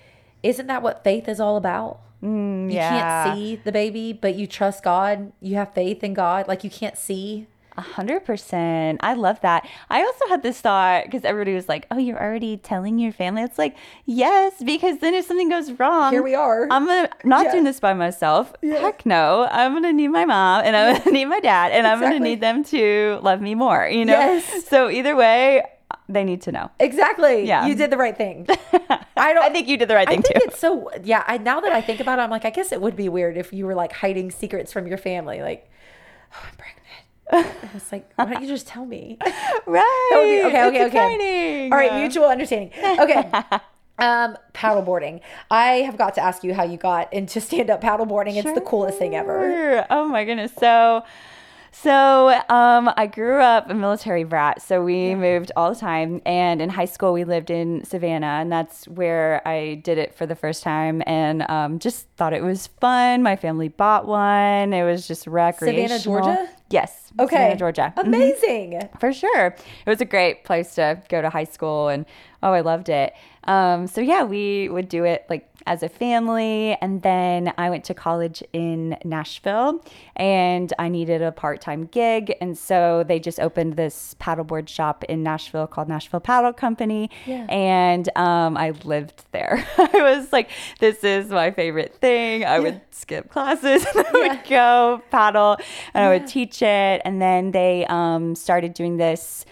[0.42, 2.00] isn't that what faith is all about?
[2.22, 3.24] You Mm, yeah.
[3.24, 5.32] can't see the baby, but you trust God.
[5.42, 6.48] You have faith in God.
[6.48, 7.46] Like you can't see.
[7.76, 9.00] A hundred percent.
[9.02, 9.68] I love that.
[9.90, 13.42] I also had this thought because everybody was like, "Oh, you're already telling your family."
[13.42, 13.74] It's like,
[14.06, 16.68] yes, because then if something goes wrong, Here we are.
[16.70, 17.50] I'm gonna not Yeah.
[17.52, 18.52] doing this by myself.
[18.62, 19.48] Heck no.
[19.50, 22.40] I'm gonna need my mom and I'm gonna need my dad and I'm gonna need
[22.40, 23.88] them to love me more.
[23.88, 24.12] You know.
[24.12, 24.68] Yes.
[24.68, 25.64] So either way,
[26.08, 26.70] they need to know.
[26.78, 27.44] Exactly.
[27.44, 27.66] Yeah.
[27.66, 28.46] You did the right thing.
[29.16, 30.48] I don't I think you did the right I thing think too.
[30.48, 31.24] it's so yeah.
[31.26, 33.36] I now that I think about it, I'm like, I guess it would be weird
[33.36, 35.68] if you were like hiding secrets from your family, like,
[36.32, 36.80] oh, I'm pregnant.
[37.74, 39.18] It's like, why don't you just tell me?
[39.66, 40.08] right.
[40.10, 40.86] That would be- okay, okay, It's okay.
[40.86, 41.72] exciting.
[41.72, 42.70] All right, mutual understanding.
[42.82, 43.30] Okay.
[43.96, 45.20] Um, paddleboarding.
[45.52, 48.34] I have got to ask you how you got into stand up paddleboarding.
[48.34, 49.86] It's the coolest thing ever.
[49.88, 50.50] Oh my goodness.
[50.58, 51.04] So
[51.82, 56.22] so um, I grew up a military brat, so we moved all the time.
[56.24, 60.24] And in high school, we lived in Savannah, and that's where I did it for
[60.24, 61.02] the first time.
[61.06, 63.22] And um, just thought it was fun.
[63.22, 64.72] My family bought one.
[64.72, 65.88] It was just recreational.
[65.88, 66.48] Savannah, Georgia?
[66.70, 67.12] Yes.
[67.18, 67.34] Okay.
[67.36, 67.92] Savannah, Georgia.
[67.96, 68.04] Mhm.
[68.06, 68.88] Amazing.
[69.00, 69.46] For sure.
[69.46, 71.88] It was a great place to go to high school.
[71.88, 72.06] And
[72.42, 73.14] oh, I loved it.
[73.46, 76.76] Um, so yeah, we would do it like as a family.
[76.80, 79.82] And then I went to college in Nashville
[80.16, 82.34] and I needed a part time gig.
[82.40, 87.10] And so they just opened this paddleboard shop in Nashville called Nashville Paddle Company.
[87.26, 87.46] Yeah.
[87.48, 89.66] And um, I lived there.
[89.78, 92.44] I was like, this is my favorite thing.
[92.44, 95.56] I would skip classes and I would go paddle
[95.94, 97.02] and I would teach it.
[97.04, 99.46] And then they um, started doing this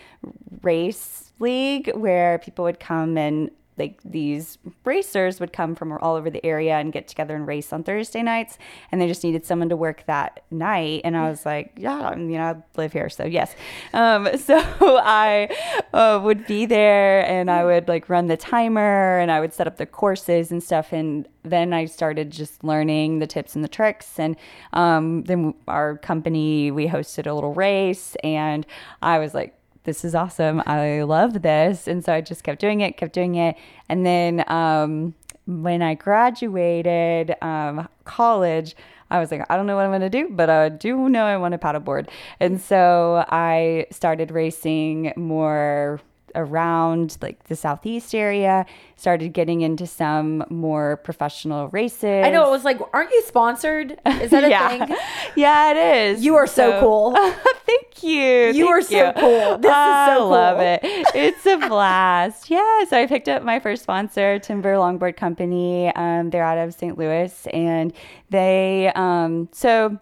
[0.63, 6.29] race league where people would come and like these racers would come from all over
[6.29, 8.59] the area and get together and race on Thursday nights,
[8.91, 11.01] and they just needed someone to work that night.
[11.05, 13.55] And I was like, yeah, I mean, I live here, so yes.
[13.95, 15.49] Um, so I
[15.93, 19.67] uh, would be there, and I would like run the timer, and I would set
[19.67, 23.69] up the courses and stuff, and then I started just learning the tips and the
[23.69, 24.19] tricks.
[24.19, 24.37] And
[24.73, 28.67] um, then our company, we hosted a little race, and
[29.01, 30.63] I was like this is awesome.
[30.67, 31.89] I love this.
[31.89, 33.57] And so I just kept doing it, kept doing it.
[33.89, 35.15] And then um,
[35.47, 38.77] when I graduated um, college,
[39.11, 41.25] I was like, I don't know what I'm going to do, but I do know
[41.25, 42.09] I want to paddleboard.
[42.41, 46.01] And so I started racing more
[46.35, 48.67] around like the southeast area
[48.97, 52.47] started getting into some more professional races I know.
[52.47, 53.99] It was like, aren't you sponsored?
[54.07, 54.87] Is that a yeah.
[54.87, 54.97] thing?
[55.37, 55.77] yeah it
[56.17, 57.13] is You are so cool.
[57.67, 58.13] thank you
[58.53, 59.59] You thank are so cool.
[59.59, 60.81] This is I so love it
[61.15, 66.31] it's a blast yeah so i picked up my first sponsor timber longboard company um,
[66.31, 67.93] they're out of st louis and
[68.31, 69.99] they um, so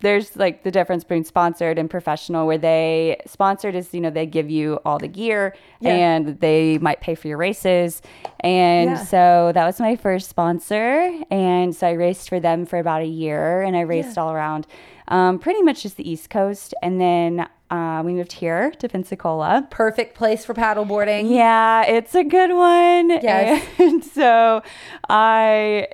[0.00, 4.26] there's like the difference between sponsored and professional where they sponsored is you know they
[4.26, 5.94] give you all the gear Yeah.
[5.94, 8.00] and they might pay for your races
[8.40, 9.04] and Yeah.
[9.04, 13.06] so that was my first sponsor and so i raced for them for about a
[13.06, 14.66] year and i raced all around
[15.08, 19.66] um, pretty much just the east coast and then uh, we moved here to pensacola
[19.70, 21.28] Perfect place for paddleboarding.
[21.34, 23.10] yeah, it's a good one.
[23.10, 23.66] Yes.
[23.78, 24.62] And so
[25.08, 25.88] I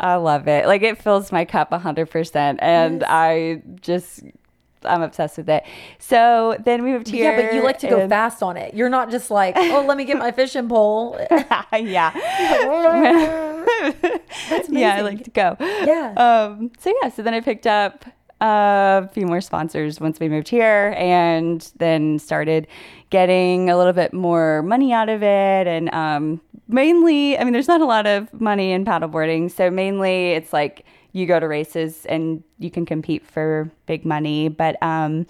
[0.00, 0.66] I love it.
[0.66, 4.22] Like it fills my cup 100% and I just
[4.84, 5.64] I'm obsessed with it.
[5.98, 7.30] So then we moved here.
[7.30, 8.74] Yeah, but you like to go fast on it.
[8.74, 11.18] You're not just like, oh, let me get my fishing pole.
[11.72, 12.12] yeah.
[14.68, 15.56] Yeah, I like to go.
[15.60, 16.12] Yeah.
[16.16, 18.04] Um, so yeah, so then I picked up
[18.42, 22.66] a few more sponsors once we moved here and then started
[23.10, 25.66] getting a little bit more money out of it.
[25.66, 29.50] And um, mainly i mean there's not a lot of money in paddleboarding.
[29.50, 34.48] So mainly it's like you go to races and you can compete for big money.
[34.48, 35.26] But um,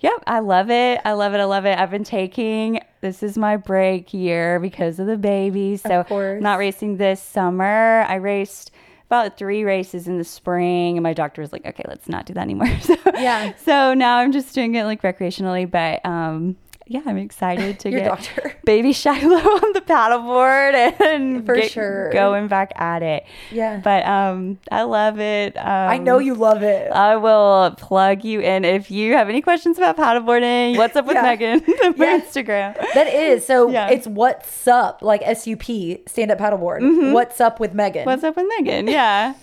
[0.00, 1.00] yeah i love it.
[1.04, 1.38] I love it.
[1.38, 1.76] I love it.
[1.78, 6.06] I've been taking this is my break year because of the baby so
[6.40, 8.04] not racing this summer.
[8.08, 8.70] I raced
[9.12, 12.32] about three races in the spring and my doctor was like okay let's not do
[12.32, 13.52] that anymore so, Yeah.
[13.56, 16.56] so now i'm just doing it like recreationally but um
[16.92, 18.54] yeah i'm excited to get doctor.
[18.64, 22.10] baby shiloh on the paddleboard and For get sure.
[22.12, 23.80] going back at it Yeah.
[23.82, 26.90] but um i love it um, I know you love it.
[26.92, 30.76] I will plug you in if you have any questions about paddleboarding.
[30.76, 31.22] What's up with Yeah.
[31.22, 31.62] Megan?
[31.96, 32.18] Yeah.
[32.20, 32.94] Instagram.
[32.94, 33.70] That is so.
[33.70, 33.88] Yeah.
[33.90, 37.12] It's what's up, like S U P, stand up paddleboard.
[37.12, 38.02] What's up with Megan?
[38.02, 38.10] Mm-hmm.
[38.10, 38.86] What's up with Megan?
[38.88, 39.34] Yeah.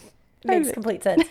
[0.46, 1.24] makes complete sense.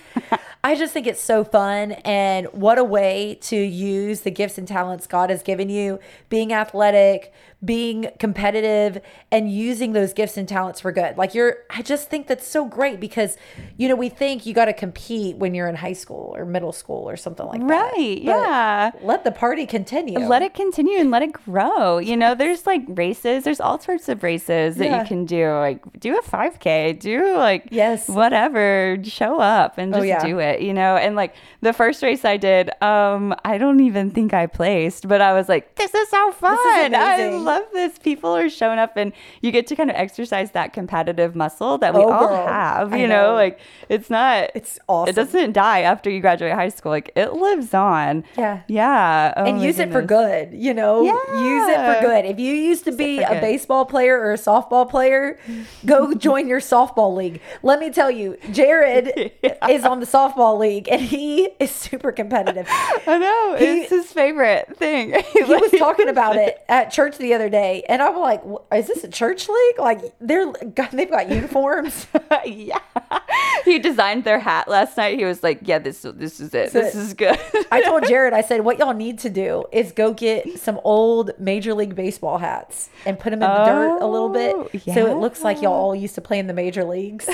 [0.64, 4.66] I just think it's so fun and what a way to use the gifts and
[4.66, 7.32] talents God has given you, being athletic,
[7.64, 9.00] being competitive
[9.32, 11.16] and using those gifts and talents for good.
[11.16, 13.36] Like you're I just think that's so great because
[13.76, 16.72] you know, we think you got to compete when you're in high school or middle
[16.72, 17.66] school or something like that.
[17.66, 18.22] Right.
[18.24, 18.90] But Yeah.
[19.02, 20.18] Let the party continue.
[20.20, 21.98] Let it continue and let it grow.
[21.98, 25.00] You know, there's like races, there's all sorts of races that Yeah.
[25.02, 25.48] you can do.
[25.50, 28.08] Like do a 5K, do like Yes.
[28.08, 30.24] whatever, show up and Oh, just yeah.
[30.24, 30.96] do it, you know?
[30.96, 35.20] And like the first race I did, um I don't even think I placed, but
[35.20, 36.56] I was like this is so fun.
[36.94, 37.98] I love this.
[37.98, 41.94] People are showing up and you get to kind of exercise that competitive muscle that
[41.94, 42.46] we Oh, all girl.
[42.46, 43.30] have, you know?
[43.30, 43.34] know.
[43.34, 43.58] Like
[43.88, 45.10] it's not It's awesome.
[45.10, 46.90] It doesn't die after you graduate high school.
[46.92, 48.24] Like it lives on.
[48.36, 48.60] Yeah.
[48.68, 49.34] Yeah.
[49.36, 51.02] Oh and use it for good, you know?
[51.02, 52.24] Use it for good.
[52.24, 55.38] If you used to be a baseball player or a softball player,
[55.84, 57.40] go join your softball league.
[57.62, 59.32] Let me tell you, Jared
[59.68, 62.66] is on the softball league and he is super competitive.
[62.68, 63.56] I know.
[63.58, 65.14] He- it's his favorite thing.
[65.32, 68.42] He was talking about it at church the other day, and I'm like,
[68.74, 69.78] "Is this a church league?
[69.78, 70.50] Like they're
[70.92, 72.06] they've got uniforms."
[72.44, 72.78] yeah.
[73.64, 75.18] He designed their hat last night.
[75.18, 76.72] He was like, "Yeah, this this is it.
[76.72, 77.38] This is good."
[77.70, 81.30] I told Jared, I said, "What y'all need to do is go get some old
[81.38, 85.06] Major League Baseball hats and put them in the dirt a little bit, Oh, so
[85.06, 87.28] it looks like y'all all used to play in the major leagues."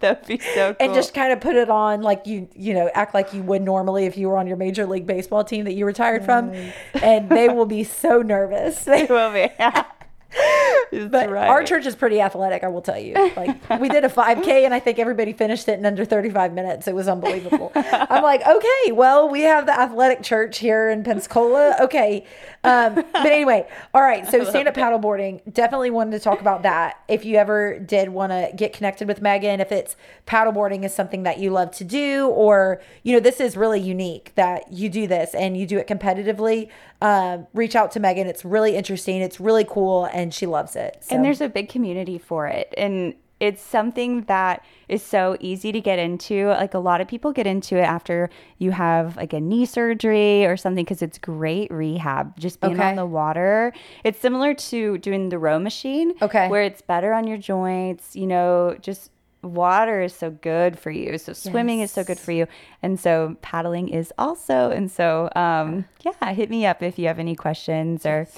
[0.00, 0.76] That'd be so cool.
[0.80, 3.62] and just kind of put it on like you you know act like you would
[3.62, 6.52] normally if you were on your major league baseball team that you retired from
[6.94, 9.48] and they will be so nervous They will be.
[11.10, 11.48] but right.
[11.48, 13.14] our church is pretty athletic, I will tell you.
[13.36, 16.88] Like we did a 5K and I think everybody finished it in under 35 minutes.
[16.88, 17.72] It was unbelievable.
[17.74, 21.76] I'm like, okay, well, we have the athletic church here in Pensacola.
[21.80, 22.24] Okay.
[22.66, 24.26] Um, but anyway, all right.
[24.26, 27.00] So stand up paddleboarding, definitely wanted to talk about that.
[27.08, 29.94] If you ever did want to get connected with Megan, if it's
[30.26, 34.32] paddleboarding is something that you love to do, or, you know, this is really unique
[34.34, 36.68] that you do this and you do it competitively,
[37.00, 38.26] um, reach out to Megan.
[38.26, 39.20] It's really interesting.
[39.20, 40.98] It's really cool and she loves it.
[41.02, 41.14] So.
[41.14, 42.74] And there's a big community for it.
[42.76, 46.48] And it's something that is so easy to get into.
[46.48, 50.46] Like a lot of people get into it after you have like a knee surgery
[50.46, 52.38] or something because it's great rehab.
[52.38, 52.88] Just being Okay.
[52.88, 53.72] on the water.
[54.04, 56.14] It's similar to doing the row machine.
[56.22, 56.48] Okay.
[56.48, 58.16] Where it's better on your joints.
[58.16, 59.10] You know, just
[59.42, 61.18] water is so good for you.
[61.18, 62.46] So swimming is so good for you.
[62.82, 64.70] And so paddling is also.
[64.70, 68.28] And so um yeah, hit me up if you have any questions or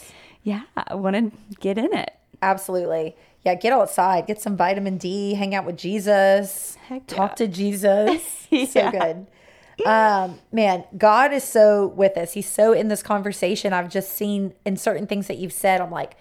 [0.43, 2.15] yeah, I want to get in it.
[2.43, 3.17] Absolutely.
[3.49, 8.47] Yeah, get outside, get some vitamin D, hang out with Jesus, talk to Jesus.
[8.69, 9.27] So good.
[9.87, 12.33] Um, man, God is so with us.
[12.33, 13.73] He's so in this conversation.
[13.73, 16.17] I've just seen in certain things that you've said, I'm like,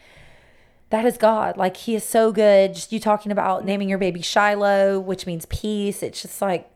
[0.90, 1.58] that is God.
[1.58, 2.76] Like he is so good.
[2.76, 6.04] Just you talking about naming your baby Shiloh, which means peace.
[6.04, 6.70] It's just like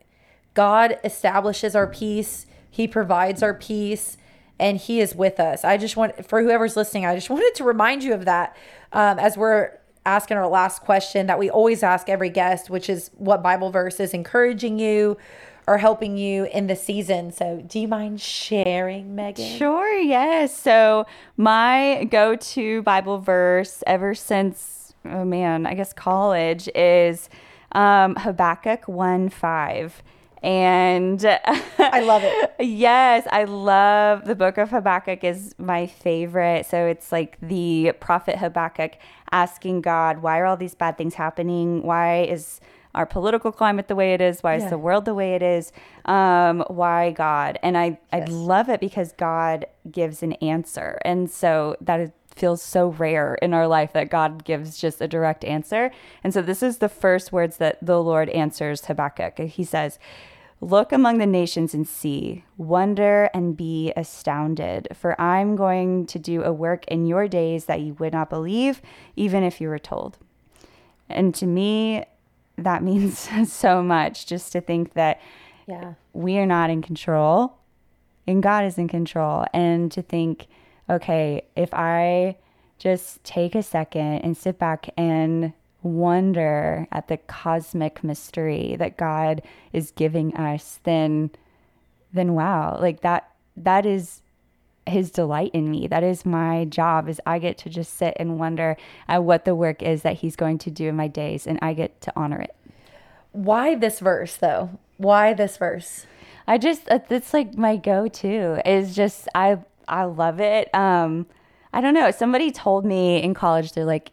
[0.54, 2.46] God establishes our peace.
[2.70, 4.18] He provides our peace
[4.60, 5.64] and he is with us.
[5.64, 8.56] I just want for whoever's listening, I just wanted to remind you of that
[8.94, 13.12] um, as we're asking our last question that we always ask every guest, which is
[13.18, 15.18] what Bible verse is encouraging you
[15.68, 17.32] or helping you in the season.
[17.32, 19.58] So, do you mind sharing, Megan?
[19.58, 20.56] Sure, yes.
[20.58, 21.06] So,
[21.38, 27.30] my go to Bible verse ever since, oh man, I guess college is
[27.74, 30.04] um, Habakkuk 1 5.
[30.44, 31.24] And
[31.78, 32.56] I love it.
[32.60, 36.66] yes, I love the book of Habakkuk is my favorite.
[36.66, 38.94] So it's like the prophet Habakkuk
[39.32, 41.84] asking God, why are all these bad things happening?
[41.84, 42.60] Why is
[42.96, 44.42] our political climate the way it is?
[44.42, 44.70] Why is Yeah.
[44.72, 45.72] the world the way it is?
[46.06, 47.58] Um, why God?
[47.64, 51.00] And I, I love it because God gives an answer.
[51.06, 55.08] And so that is, feels so rare in our life that God gives just a
[55.08, 55.92] direct answer.
[56.24, 59.38] And so this is the first words that the Lord answers Habakkuk.
[59.40, 60.00] He says,
[60.64, 66.44] Look among the nations and see, wonder and be astounded, for I'm going to do
[66.44, 68.80] a work in your days that you would not believe,
[69.16, 70.20] even if you were told.
[71.10, 72.06] And to me,
[72.58, 75.20] that means so much just to think that
[75.68, 75.94] Yeah.
[76.14, 77.58] we are not in control
[78.28, 79.46] and God is in control.
[79.54, 80.46] And to think,
[80.88, 82.38] okay, if I
[82.78, 89.42] just take a second and sit back and wonder at the cosmic mystery that God
[89.74, 91.32] is giving us, then
[92.14, 94.22] then wow, like that that is
[94.88, 95.88] his delight in me.
[95.88, 99.56] That is my job is I get to just sit and wonder at what the
[99.56, 102.42] work is that he's going to do in my days and I get to honor
[102.42, 102.56] it.
[103.32, 104.80] Why this verse though?
[104.98, 106.06] Why this verse?
[106.48, 110.74] I just uh, it's like my go-to is just I I love it.
[110.74, 111.28] Um
[111.74, 112.12] I don't know.
[112.12, 114.12] Somebody told me in college they're like,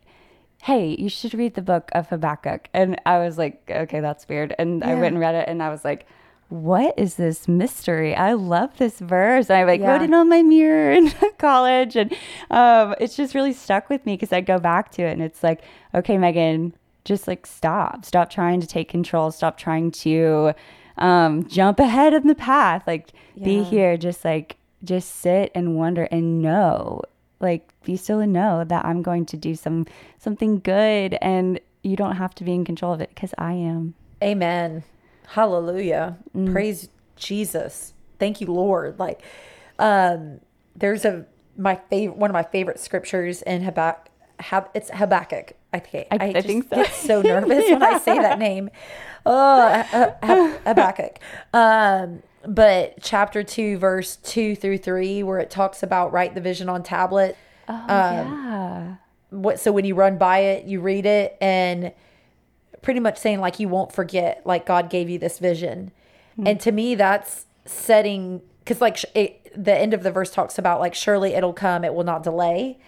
[0.62, 4.54] "Hey, you should read the book of Habakkuk." And I was like, "Okay, that's weird."
[4.58, 6.06] And I went and read it and I was like,
[6.48, 8.14] "What is this mystery?
[8.14, 9.92] I love this verse." And I like Yeah.
[9.92, 12.12] wrote it on my mirror in college and
[12.50, 15.42] um it's just really stuck with me because I go back to it and it's
[15.42, 15.62] like,
[15.94, 18.04] "Okay, Megan, just like stop.
[18.04, 19.30] Stop trying to take control.
[19.30, 20.52] Stop trying to
[20.98, 22.82] um, jump ahead of the path.
[22.86, 23.08] Like
[23.40, 27.02] be here, just like just sit and wonder and know,
[27.40, 29.86] like be still and know that I'm going to do some
[30.18, 33.94] something good, and you don't have to be in control of it because I am.
[34.22, 34.84] Amen.
[35.28, 36.18] Hallelujah.
[36.52, 37.94] Praise Jesus.
[38.18, 38.98] Thank you, Lord.
[38.98, 39.22] Like,
[39.78, 40.40] um,
[40.76, 44.10] there's a my favorite one of my favorite scriptures in Habakkuk.
[44.40, 45.52] Hab, it's Habakkuk.
[45.72, 46.06] I think.
[46.10, 46.76] I- I just think so.
[46.76, 48.70] get so nervous when I say that name.
[49.26, 51.18] Oh, Ha- Ha- Habakkuk.
[51.52, 56.68] Um, but chapter two, verse two through three, where it talks about write the vision
[56.68, 57.36] on tablet.
[57.68, 58.94] Oh Um, yeah.
[59.30, 61.92] what so when you run by it you read it and
[62.82, 65.90] pretty much saying like you won't forget like god gave you this vision
[66.46, 70.78] and to me that's setting because like it, the end of the verse talks about
[70.80, 72.78] like surely it'll come it will not delay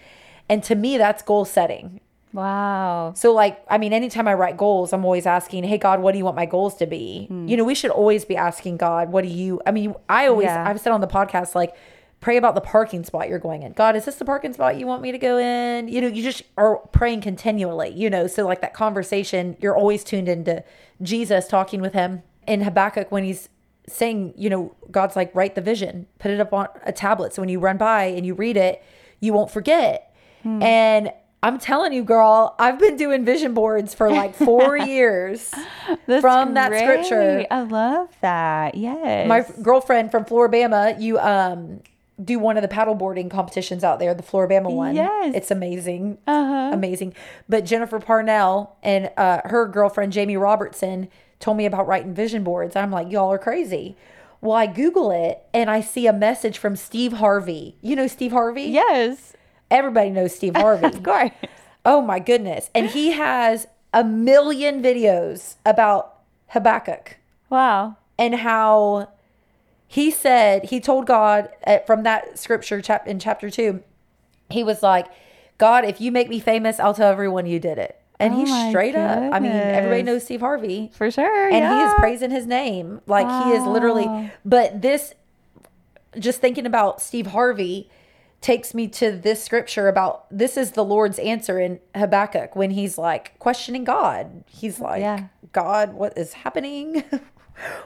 [0.49, 1.99] and to me that's goal setting
[2.33, 3.11] Wow.
[3.13, 6.17] so like i mean anytime i write goals i'm always asking hey god what do
[6.17, 9.23] you want my goals to be you know we should always be asking god what
[9.23, 10.65] do you i mean i always Yeah.
[10.67, 11.75] i've said on the podcast like
[12.21, 14.87] pray about the parking spot you're going in god is this the parking spot you
[14.87, 18.45] want me to go in you know you just are praying continually you know so
[18.45, 20.63] like that conversation you're always tuned into
[21.01, 23.49] jesus talking with him in habakkuk when he's
[23.87, 27.41] saying you know god's like write the vision put it up on a tablet so
[27.41, 28.81] when you run by and you read it
[29.19, 30.07] you won't forget
[30.43, 31.11] and
[31.43, 35.51] I'm telling you, girl, I've been doing vision boards for like four years.
[36.21, 37.45] From that scripture.
[37.49, 38.75] I love that.
[38.75, 39.27] Yes.
[39.27, 41.81] My f- girlfriend from Floribama, you um
[42.23, 44.95] do one of the paddleboarding competitions out there, the Floribama one.
[44.95, 45.33] Yes.
[45.35, 46.17] It's amazing.
[46.27, 46.71] Uh-huh.
[46.73, 47.13] Amazing.
[47.49, 51.07] But Jennifer Parnell and uh, her girlfriend Jamie Robertson
[51.39, 52.75] told me about writing vision boards.
[52.75, 53.95] I'm like, y'all are crazy.
[54.41, 57.75] Well, I Google it and I see a message from Steve Harvey.
[57.81, 58.63] You know Steve Harvey?
[58.63, 59.33] Yes.
[59.69, 60.87] Everybody knows Steve Harvey.
[60.87, 61.31] Of course.
[61.85, 62.69] Oh my goodness.
[62.75, 66.15] And he has a million videos about
[66.49, 67.17] Habakkuk
[67.49, 67.97] Wow.
[68.17, 69.09] and how
[69.91, 73.83] he said, he told God uh, from that scripture chap- in chapter two,
[74.49, 75.05] he was like,
[75.57, 78.01] God, if you make me famous, I'll tell everyone you did it.
[78.17, 79.33] And Oh he's straight up.
[79.33, 80.91] I mean, everybody knows Steve Harvey.
[80.93, 81.49] For sure.
[81.49, 83.01] And he is praising his name.
[83.05, 85.13] Like he is literally, but this,
[86.17, 87.89] just thinking about Steve Harvey
[88.39, 92.97] takes me to this scripture about this is the Lord's answer in Habakkuk when he's
[92.97, 94.45] like questioning God.
[94.47, 95.25] He's like, Yeah.
[95.51, 97.03] God, what is happening?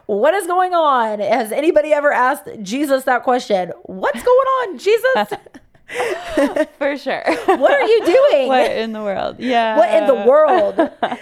[0.06, 1.20] what is going on?
[1.20, 3.72] Has anybody ever asked Jesus that question?
[3.84, 5.40] What's going on, Jesus?
[6.78, 7.24] For sure.
[7.46, 8.48] what are you doing?
[8.48, 9.40] what in the world?
[9.40, 9.78] Yeah.
[9.78, 11.20] what in the world?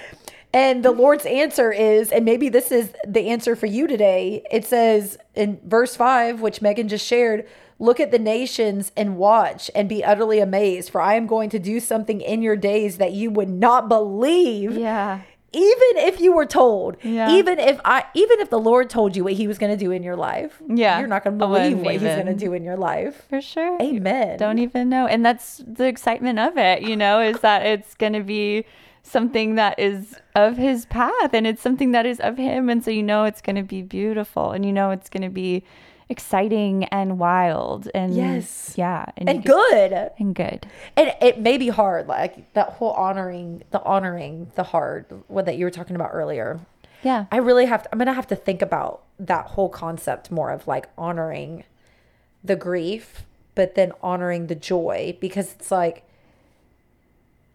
[0.54, 4.46] and the Lord's answer is, and maybe this is the answer for you today.
[4.52, 7.48] It says in verse five, which Megan just shared,
[7.80, 11.60] look at the nations and watch and be utterly amazed, for I am going to
[11.60, 14.78] do something in your days that you would not believe.
[14.78, 15.22] Yeah.
[15.54, 17.32] Even if you were told, Yeah.
[17.36, 19.92] even if I, even if the Lord told you what He was going to do
[19.92, 21.00] in your life, Yeah.
[21.00, 23.26] you're not going to believe what He's going to do in your life.
[23.30, 23.78] For sure.
[23.82, 24.38] Amen.
[24.40, 25.06] Don't even know.
[25.08, 28.66] And that's the excitement of it, you know, is that it's going to be
[29.04, 32.70] something that is of his path and it's something that is of him.
[32.70, 35.30] And so you know it's going to be beautiful and you know it's going to
[35.30, 35.64] be
[36.10, 38.74] exciting and wild and Yes.
[38.78, 39.06] yeah.
[39.18, 40.12] and just- good.
[40.20, 40.68] And good.
[40.96, 45.58] and it may be hard like that whole honoring the honoring the hard what that
[45.58, 46.60] you were talking about earlier
[47.04, 47.26] Yeah.
[47.32, 50.68] i really have to i'm gonna have to think about that whole concept more of
[50.68, 51.64] like honoring
[52.44, 53.26] the grief
[53.56, 56.04] but then honoring the joy because it's like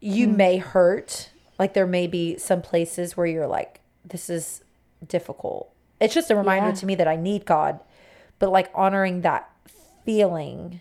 [0.00, 0.36] you mm.
[0.36, 4.62] may hurt like there may be some places where you're like this is
[5.06, 5.70] difficult
[6.00, 6.74] it's just a reminder Yeah.
[6.74, 7.80] to me that i need god
[8.38, 9.50] but like honoring that
[10.04, 10.80] feeling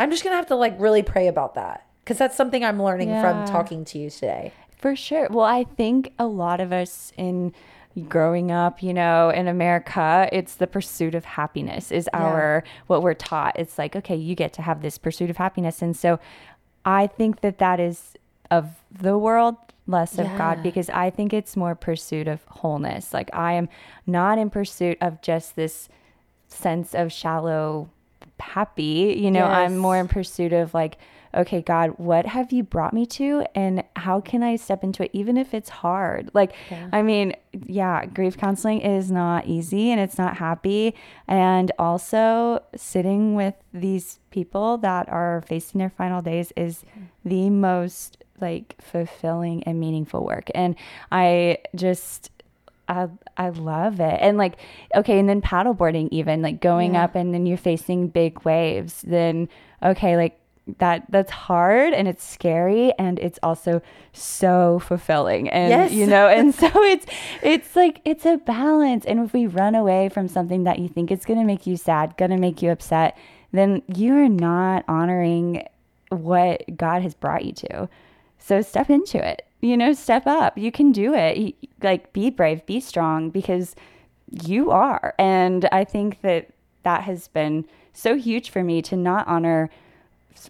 [0.00, 3.08] i'm just gonna have to like really pray about that because that's something i'm learning
[3.20, 5.26] from talking to you today For sure.
[5.30, 7.54] Well, I think a lot of us in
[8.08, 13.14] growing up, you know, in America, it's the pursuit of happiness is our what we're
[13.14, 13.58] taught.
[13.58, 15.80] It's like, okay, you get to have this pursuit of happiness.
[15.80, 16.20] And so
[16.84, 18.12] I think that that is
[18.50, 23.14] of the world less of God because I think it's more pursuit of wholeness.
[23.14, 23.68] Like I am
[24.06, 25.88] not in pursuit of just this
[26.48, 27.90] sense of shallow
[28.40, 29.16] happy.
[29.18, 30.98] You know, I'm more in pursuit of like,
[31.34, 33.44] okay, God, what have you brought me to?
[33.54, 36.30] And how can I step into it, even if it's hard?
[36.32, 36.54] Like,
[36.92, 40.94] I mean, yeah, grief counseling is not easy and it's not happy.
[41.28, 47.04] And also, sitting with these people that are facing their final days is hmm.
[47.24, 50.50] the most like fulfilling and meaningful work.
[50.54, 50.76] And
[51.10, 52.30] I just,
[52.88, 54.18] I I love it.
[54.20, 54.56] And like
[54.94, 57.04] okay, and then paddleboarding even like going Yeah.
[57.04, 59.02] up and then you're facing big waves.
[59.02, 59.48] Then
[59.82, 60.38] okay, like
[60.78, 63.80] that that's hard and it's scary and it's also
[64.12, 65.48] so fulfilling.
[65.48, 65.92] And Yes.
[65.92, 67.06] you know, and so it's
[67.42, 69.04] it's like it's a balance.
[69.04, 71.76] And if we run away from something that you think is going to make you
[71.76, 73.16] sad, going to make you upset,
[73.52, 75.64] then you're not honoring
[76.10, 77.88] what God has brought you to.
[78.38, 79.45] So step into it.
[79.60, 80.58] You know, step up.
[80.58, 81.54] You can do it.
[81.82, 83.74] Like be brave, be strong because
[84.30, 85.14] you are.
[85.18, 86.50] And I think that
[86.82, 89.70] that has been so huge for me to not honor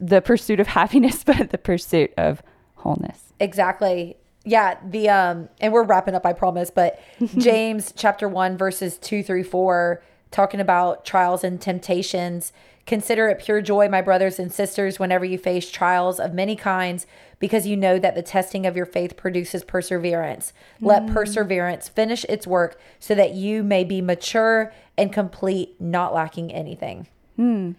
[0.00, 2.42] the pursuit of happiness but the pursuit of
[2.76, 3.32] wholeness.
[3.40, 4.16] Exactly.
[4.44, 7.00] Yeah, the um and we're wrapping up I promise, but
[7.38, 12.52] James chapter 1 verses 2 through 4 talking about trials and temptations.
[12.86, 17.06] Consider it pure joy, my brothers and sisters, whenever you face trials of many kinds,
[17.38, 20.52] because you know that the testing of your faith produces perseverance.
[20.80, 21.12] Let mm.
[21.12, 27.08] perseverance finish its work so that you may be mature and complete, not lacking anything.
[27.36, 27.72] Hmm.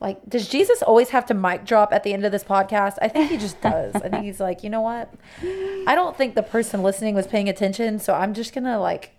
[0.00, 2.98] Like, does Jesus always have to mic drop at the end of this podcast?
[3.02, 3.94] I think he just does.
[3.96, 5.12] I think he's like, you know what?
[5.42, 9.14] I don't think the person listening was paying attention, so I'm just gonna like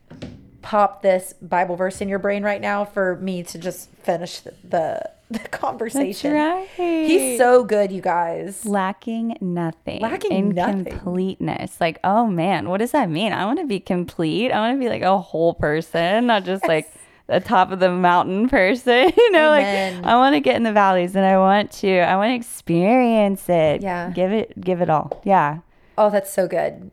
[0.61, 4.53] pop this Bible verse in your brain right now for me to just finish the
[4.63, 6.33] the, the conversation.
[6.33, 6.67] right.
[6.75, 8.65] He's so good, you guys.
[8.65, 10.01] lacking nothing.
[10.01, 10.85] Lacking in nothing.
[10.85, 11.79] completeness.
[11.79, 13.33] Like, oh man, what does that mean?
[13.33, 14.51] I want to be complete.
[14.51, 16.91] I want to be like a whole person, not just like
[17.27, 19.11] the top of the mountain person.
[19.17, 19.97] you know, Amen.
[19.97, 22.35] like I want to get in the valleys and I want to I want to
[22.35, 23.81] experience it.
[23.81, 24.11] Yeah.
[24.11, 25.21] Give it give it all.
[25.23, 25.59] Yeah.
[25.97, 26.91] Oh, that's so good.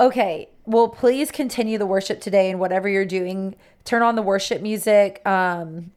[0.00, 0.48] Okay.
[0.66, 3.54] Well, please continue the worship today and whatever you're doing.
[3.84, 5.20] Turn on the worship music.
[5.26, 5.92] Um,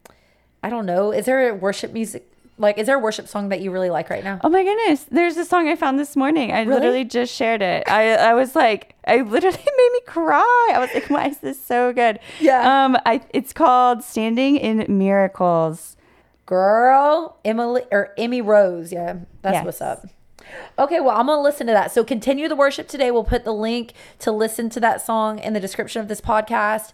[0.62, 1.10] I don't know.
[1.12, 2.30] Is there a worship music?
[2.60, 4.40] Like, is there a worship song that you really like right now?
[4.42, 5.04] Oh my goodness.
[5.10, 6.50] There's a song I found this morning.
[6.52, 6.74] I Really?
[6.74, 7.88] literally just shared it.
[7.88, 10.70] I, I was like, I literally made me cry.
[10.74, 12.18] I was like, why is this so good?
[12.40, 12.84] Yeah.
[12.84, 15.96] Um, I it's called Standing in Miracles.
[16.46, 18.90] Girl, Emily or Emmy Rose.
[18.90, 19.64] Yeah, that's Yes.
[19.64, 20.06] what's up.
[20.78, 21.92] Okay, well, I'm going to listen to that.
[21.92, 23.10] So continue the worship today.
[23.10, 26.92] We'll put the link to listen to that song in the description of this podcast.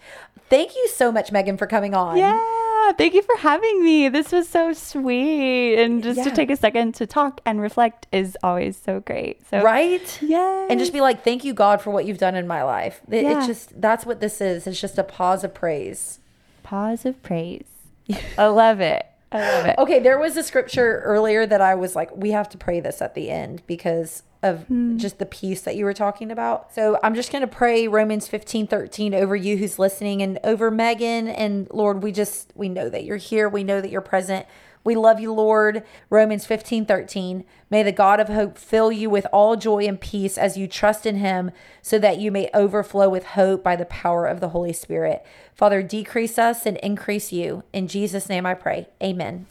[0.51, 2.17] Thank you so much, Megan, for coming on.
[2.19, 4.09] Yeah, thank you for having me.
[4.11, 5.77] This was so sweet.
[5.83, 6.25] And just Yeah.
[6.25, 9.47] to take a second to talk and reflect is always so great.
[9.49, 10.19] So Right?
[10.23, 10.67] Yeah.
[10.69, 13.01] And just be like, thank you, God, for what you've done in my life.
[13.11, 13.39] It, Yeah.
[13.39, 14.67] It's just, that's what this is.
[14.67, 16.21] It's just a pause of praise.
[16.63, 17.65] pause of praise.
[18.39, 19.07] I love it.
[19.35, 19.79] I love it.
[19.79, 23.03] Okay, there was a scripture earlier that I was like, we have to pray this
[23.03, 24.97] at the end because of hmm.
[24.97, 26.73] just the peace that you were talking about.
[26.73, 30.71] So I'm just going to pray Romans 15 13 over you who's listening and over
[30.71, 31.27] Megan.
[31.27, 33.49] And Lord, we just, we know that you're here.
[33.49, 34.47] We know that you're present.
[34.85, 35.83] We love you, Lord.
[36.11, 37.45] Romans 15 13.
[37.71, 41.07] May the God of hope fill you with all joy and peace as you trust
[41.07, 44.75] in him, so that you may overflow with hope by the power of the Holy
[44.75, 45.25] Spirit.
[45.55, 47.65] Father, decrease us and increase you.
[47.73, 48.89] In Jesus' name I pray.
[49.03, 49.47] Amen.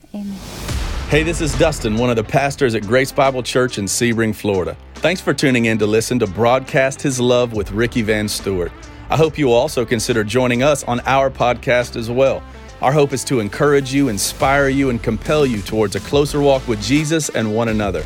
[1.10, 4.78] Hey, this is Dustin, one of the pastors at Grace Bible Church in Sebring, Florida.
[4.96, 8.72] Thanks for tuning in to listen to Broadcast His Love with Ricky Van Stewart.
[9.10, 12.42] I hope you will also consider joining us on our podcast as well.
[12.84, 16.68] Our hope is to encourage you, inspire you, and compel you towards a closer walk
[16.68, 18.04] with Jesus and one another.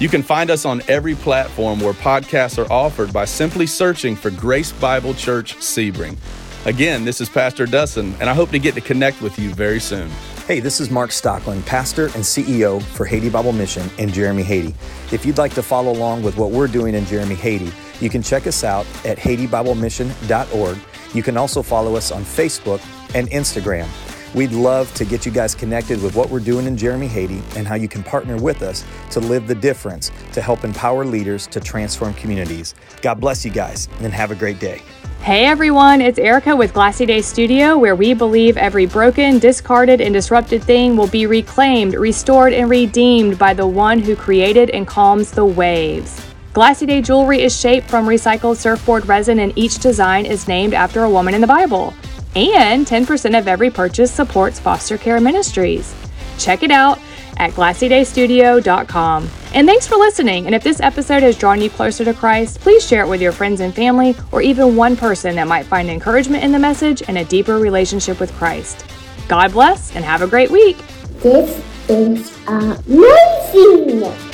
[0.00, 4.30] You can find us on every platform where podcasts are offered by simply searching for
[4.30, 6.16] Grace Bible Church Sebring.
[6.64, 9.78] Again, this is Pastor Dustin, and I hope to get to connect with you very
[9.78, 10.08] soon.
[10.46, 14.74] Hey, this is Mark Stockland, pastor and CEO for Haiti Bible Mission in Jérémie, Haiti.
[15.12, 17.70] If you'd like to follow along with what we're doing in Jérémie, Haiti,
[18.00, 20.78] you can check us out at haitibiblemission.org.
[21.12, 22.80] You can also follow us on Facebook
[23.14, 23.86] and Instagram.
[24.34, 27.68] We'd love to get you guys connected with what we're doing in Jérémie, Haiti, and
[27.68, 31.60] how you can partner with us to live the difference to help empower leaders to
[31.60, 32.74] transform communities.
[33.00, 34.82] God bless you guys and have a great day.
[35.20, 40.12] Hey everyone, it's Erica with Glassy Day Studio, where we believe every broken, discarded, and
[40.12, 45.30] disrupted thing will be reclaimed, restored, and redeemed by the one who created and calms
[45.30, 46.20] the waves.
[46.52, 51.04] Glassy Day jewelry is shaped from recycled surfboard resin, and each design is named after
[51.04, 51.94] a woman in the Bible.
[52.36, 55.94] And 10% of every purchase supports foster care ministries.
[56.38, 56.98] Check it out
[57.36, 59.30] at glassydaystudio.com.
[59.54, 60.46] And thanks for listening.
[60.46, 63.32] And if this episode has drawn you closer to Christ, please share it with your
[63.32, 67.18] friends and family, or even one person that might find encouragement in the message and
[67.18, 68.84] a deeper relationship with Christ.
[69.28, 70.76] God bless and have a great week.
[71.20, 74.33] This is amazing!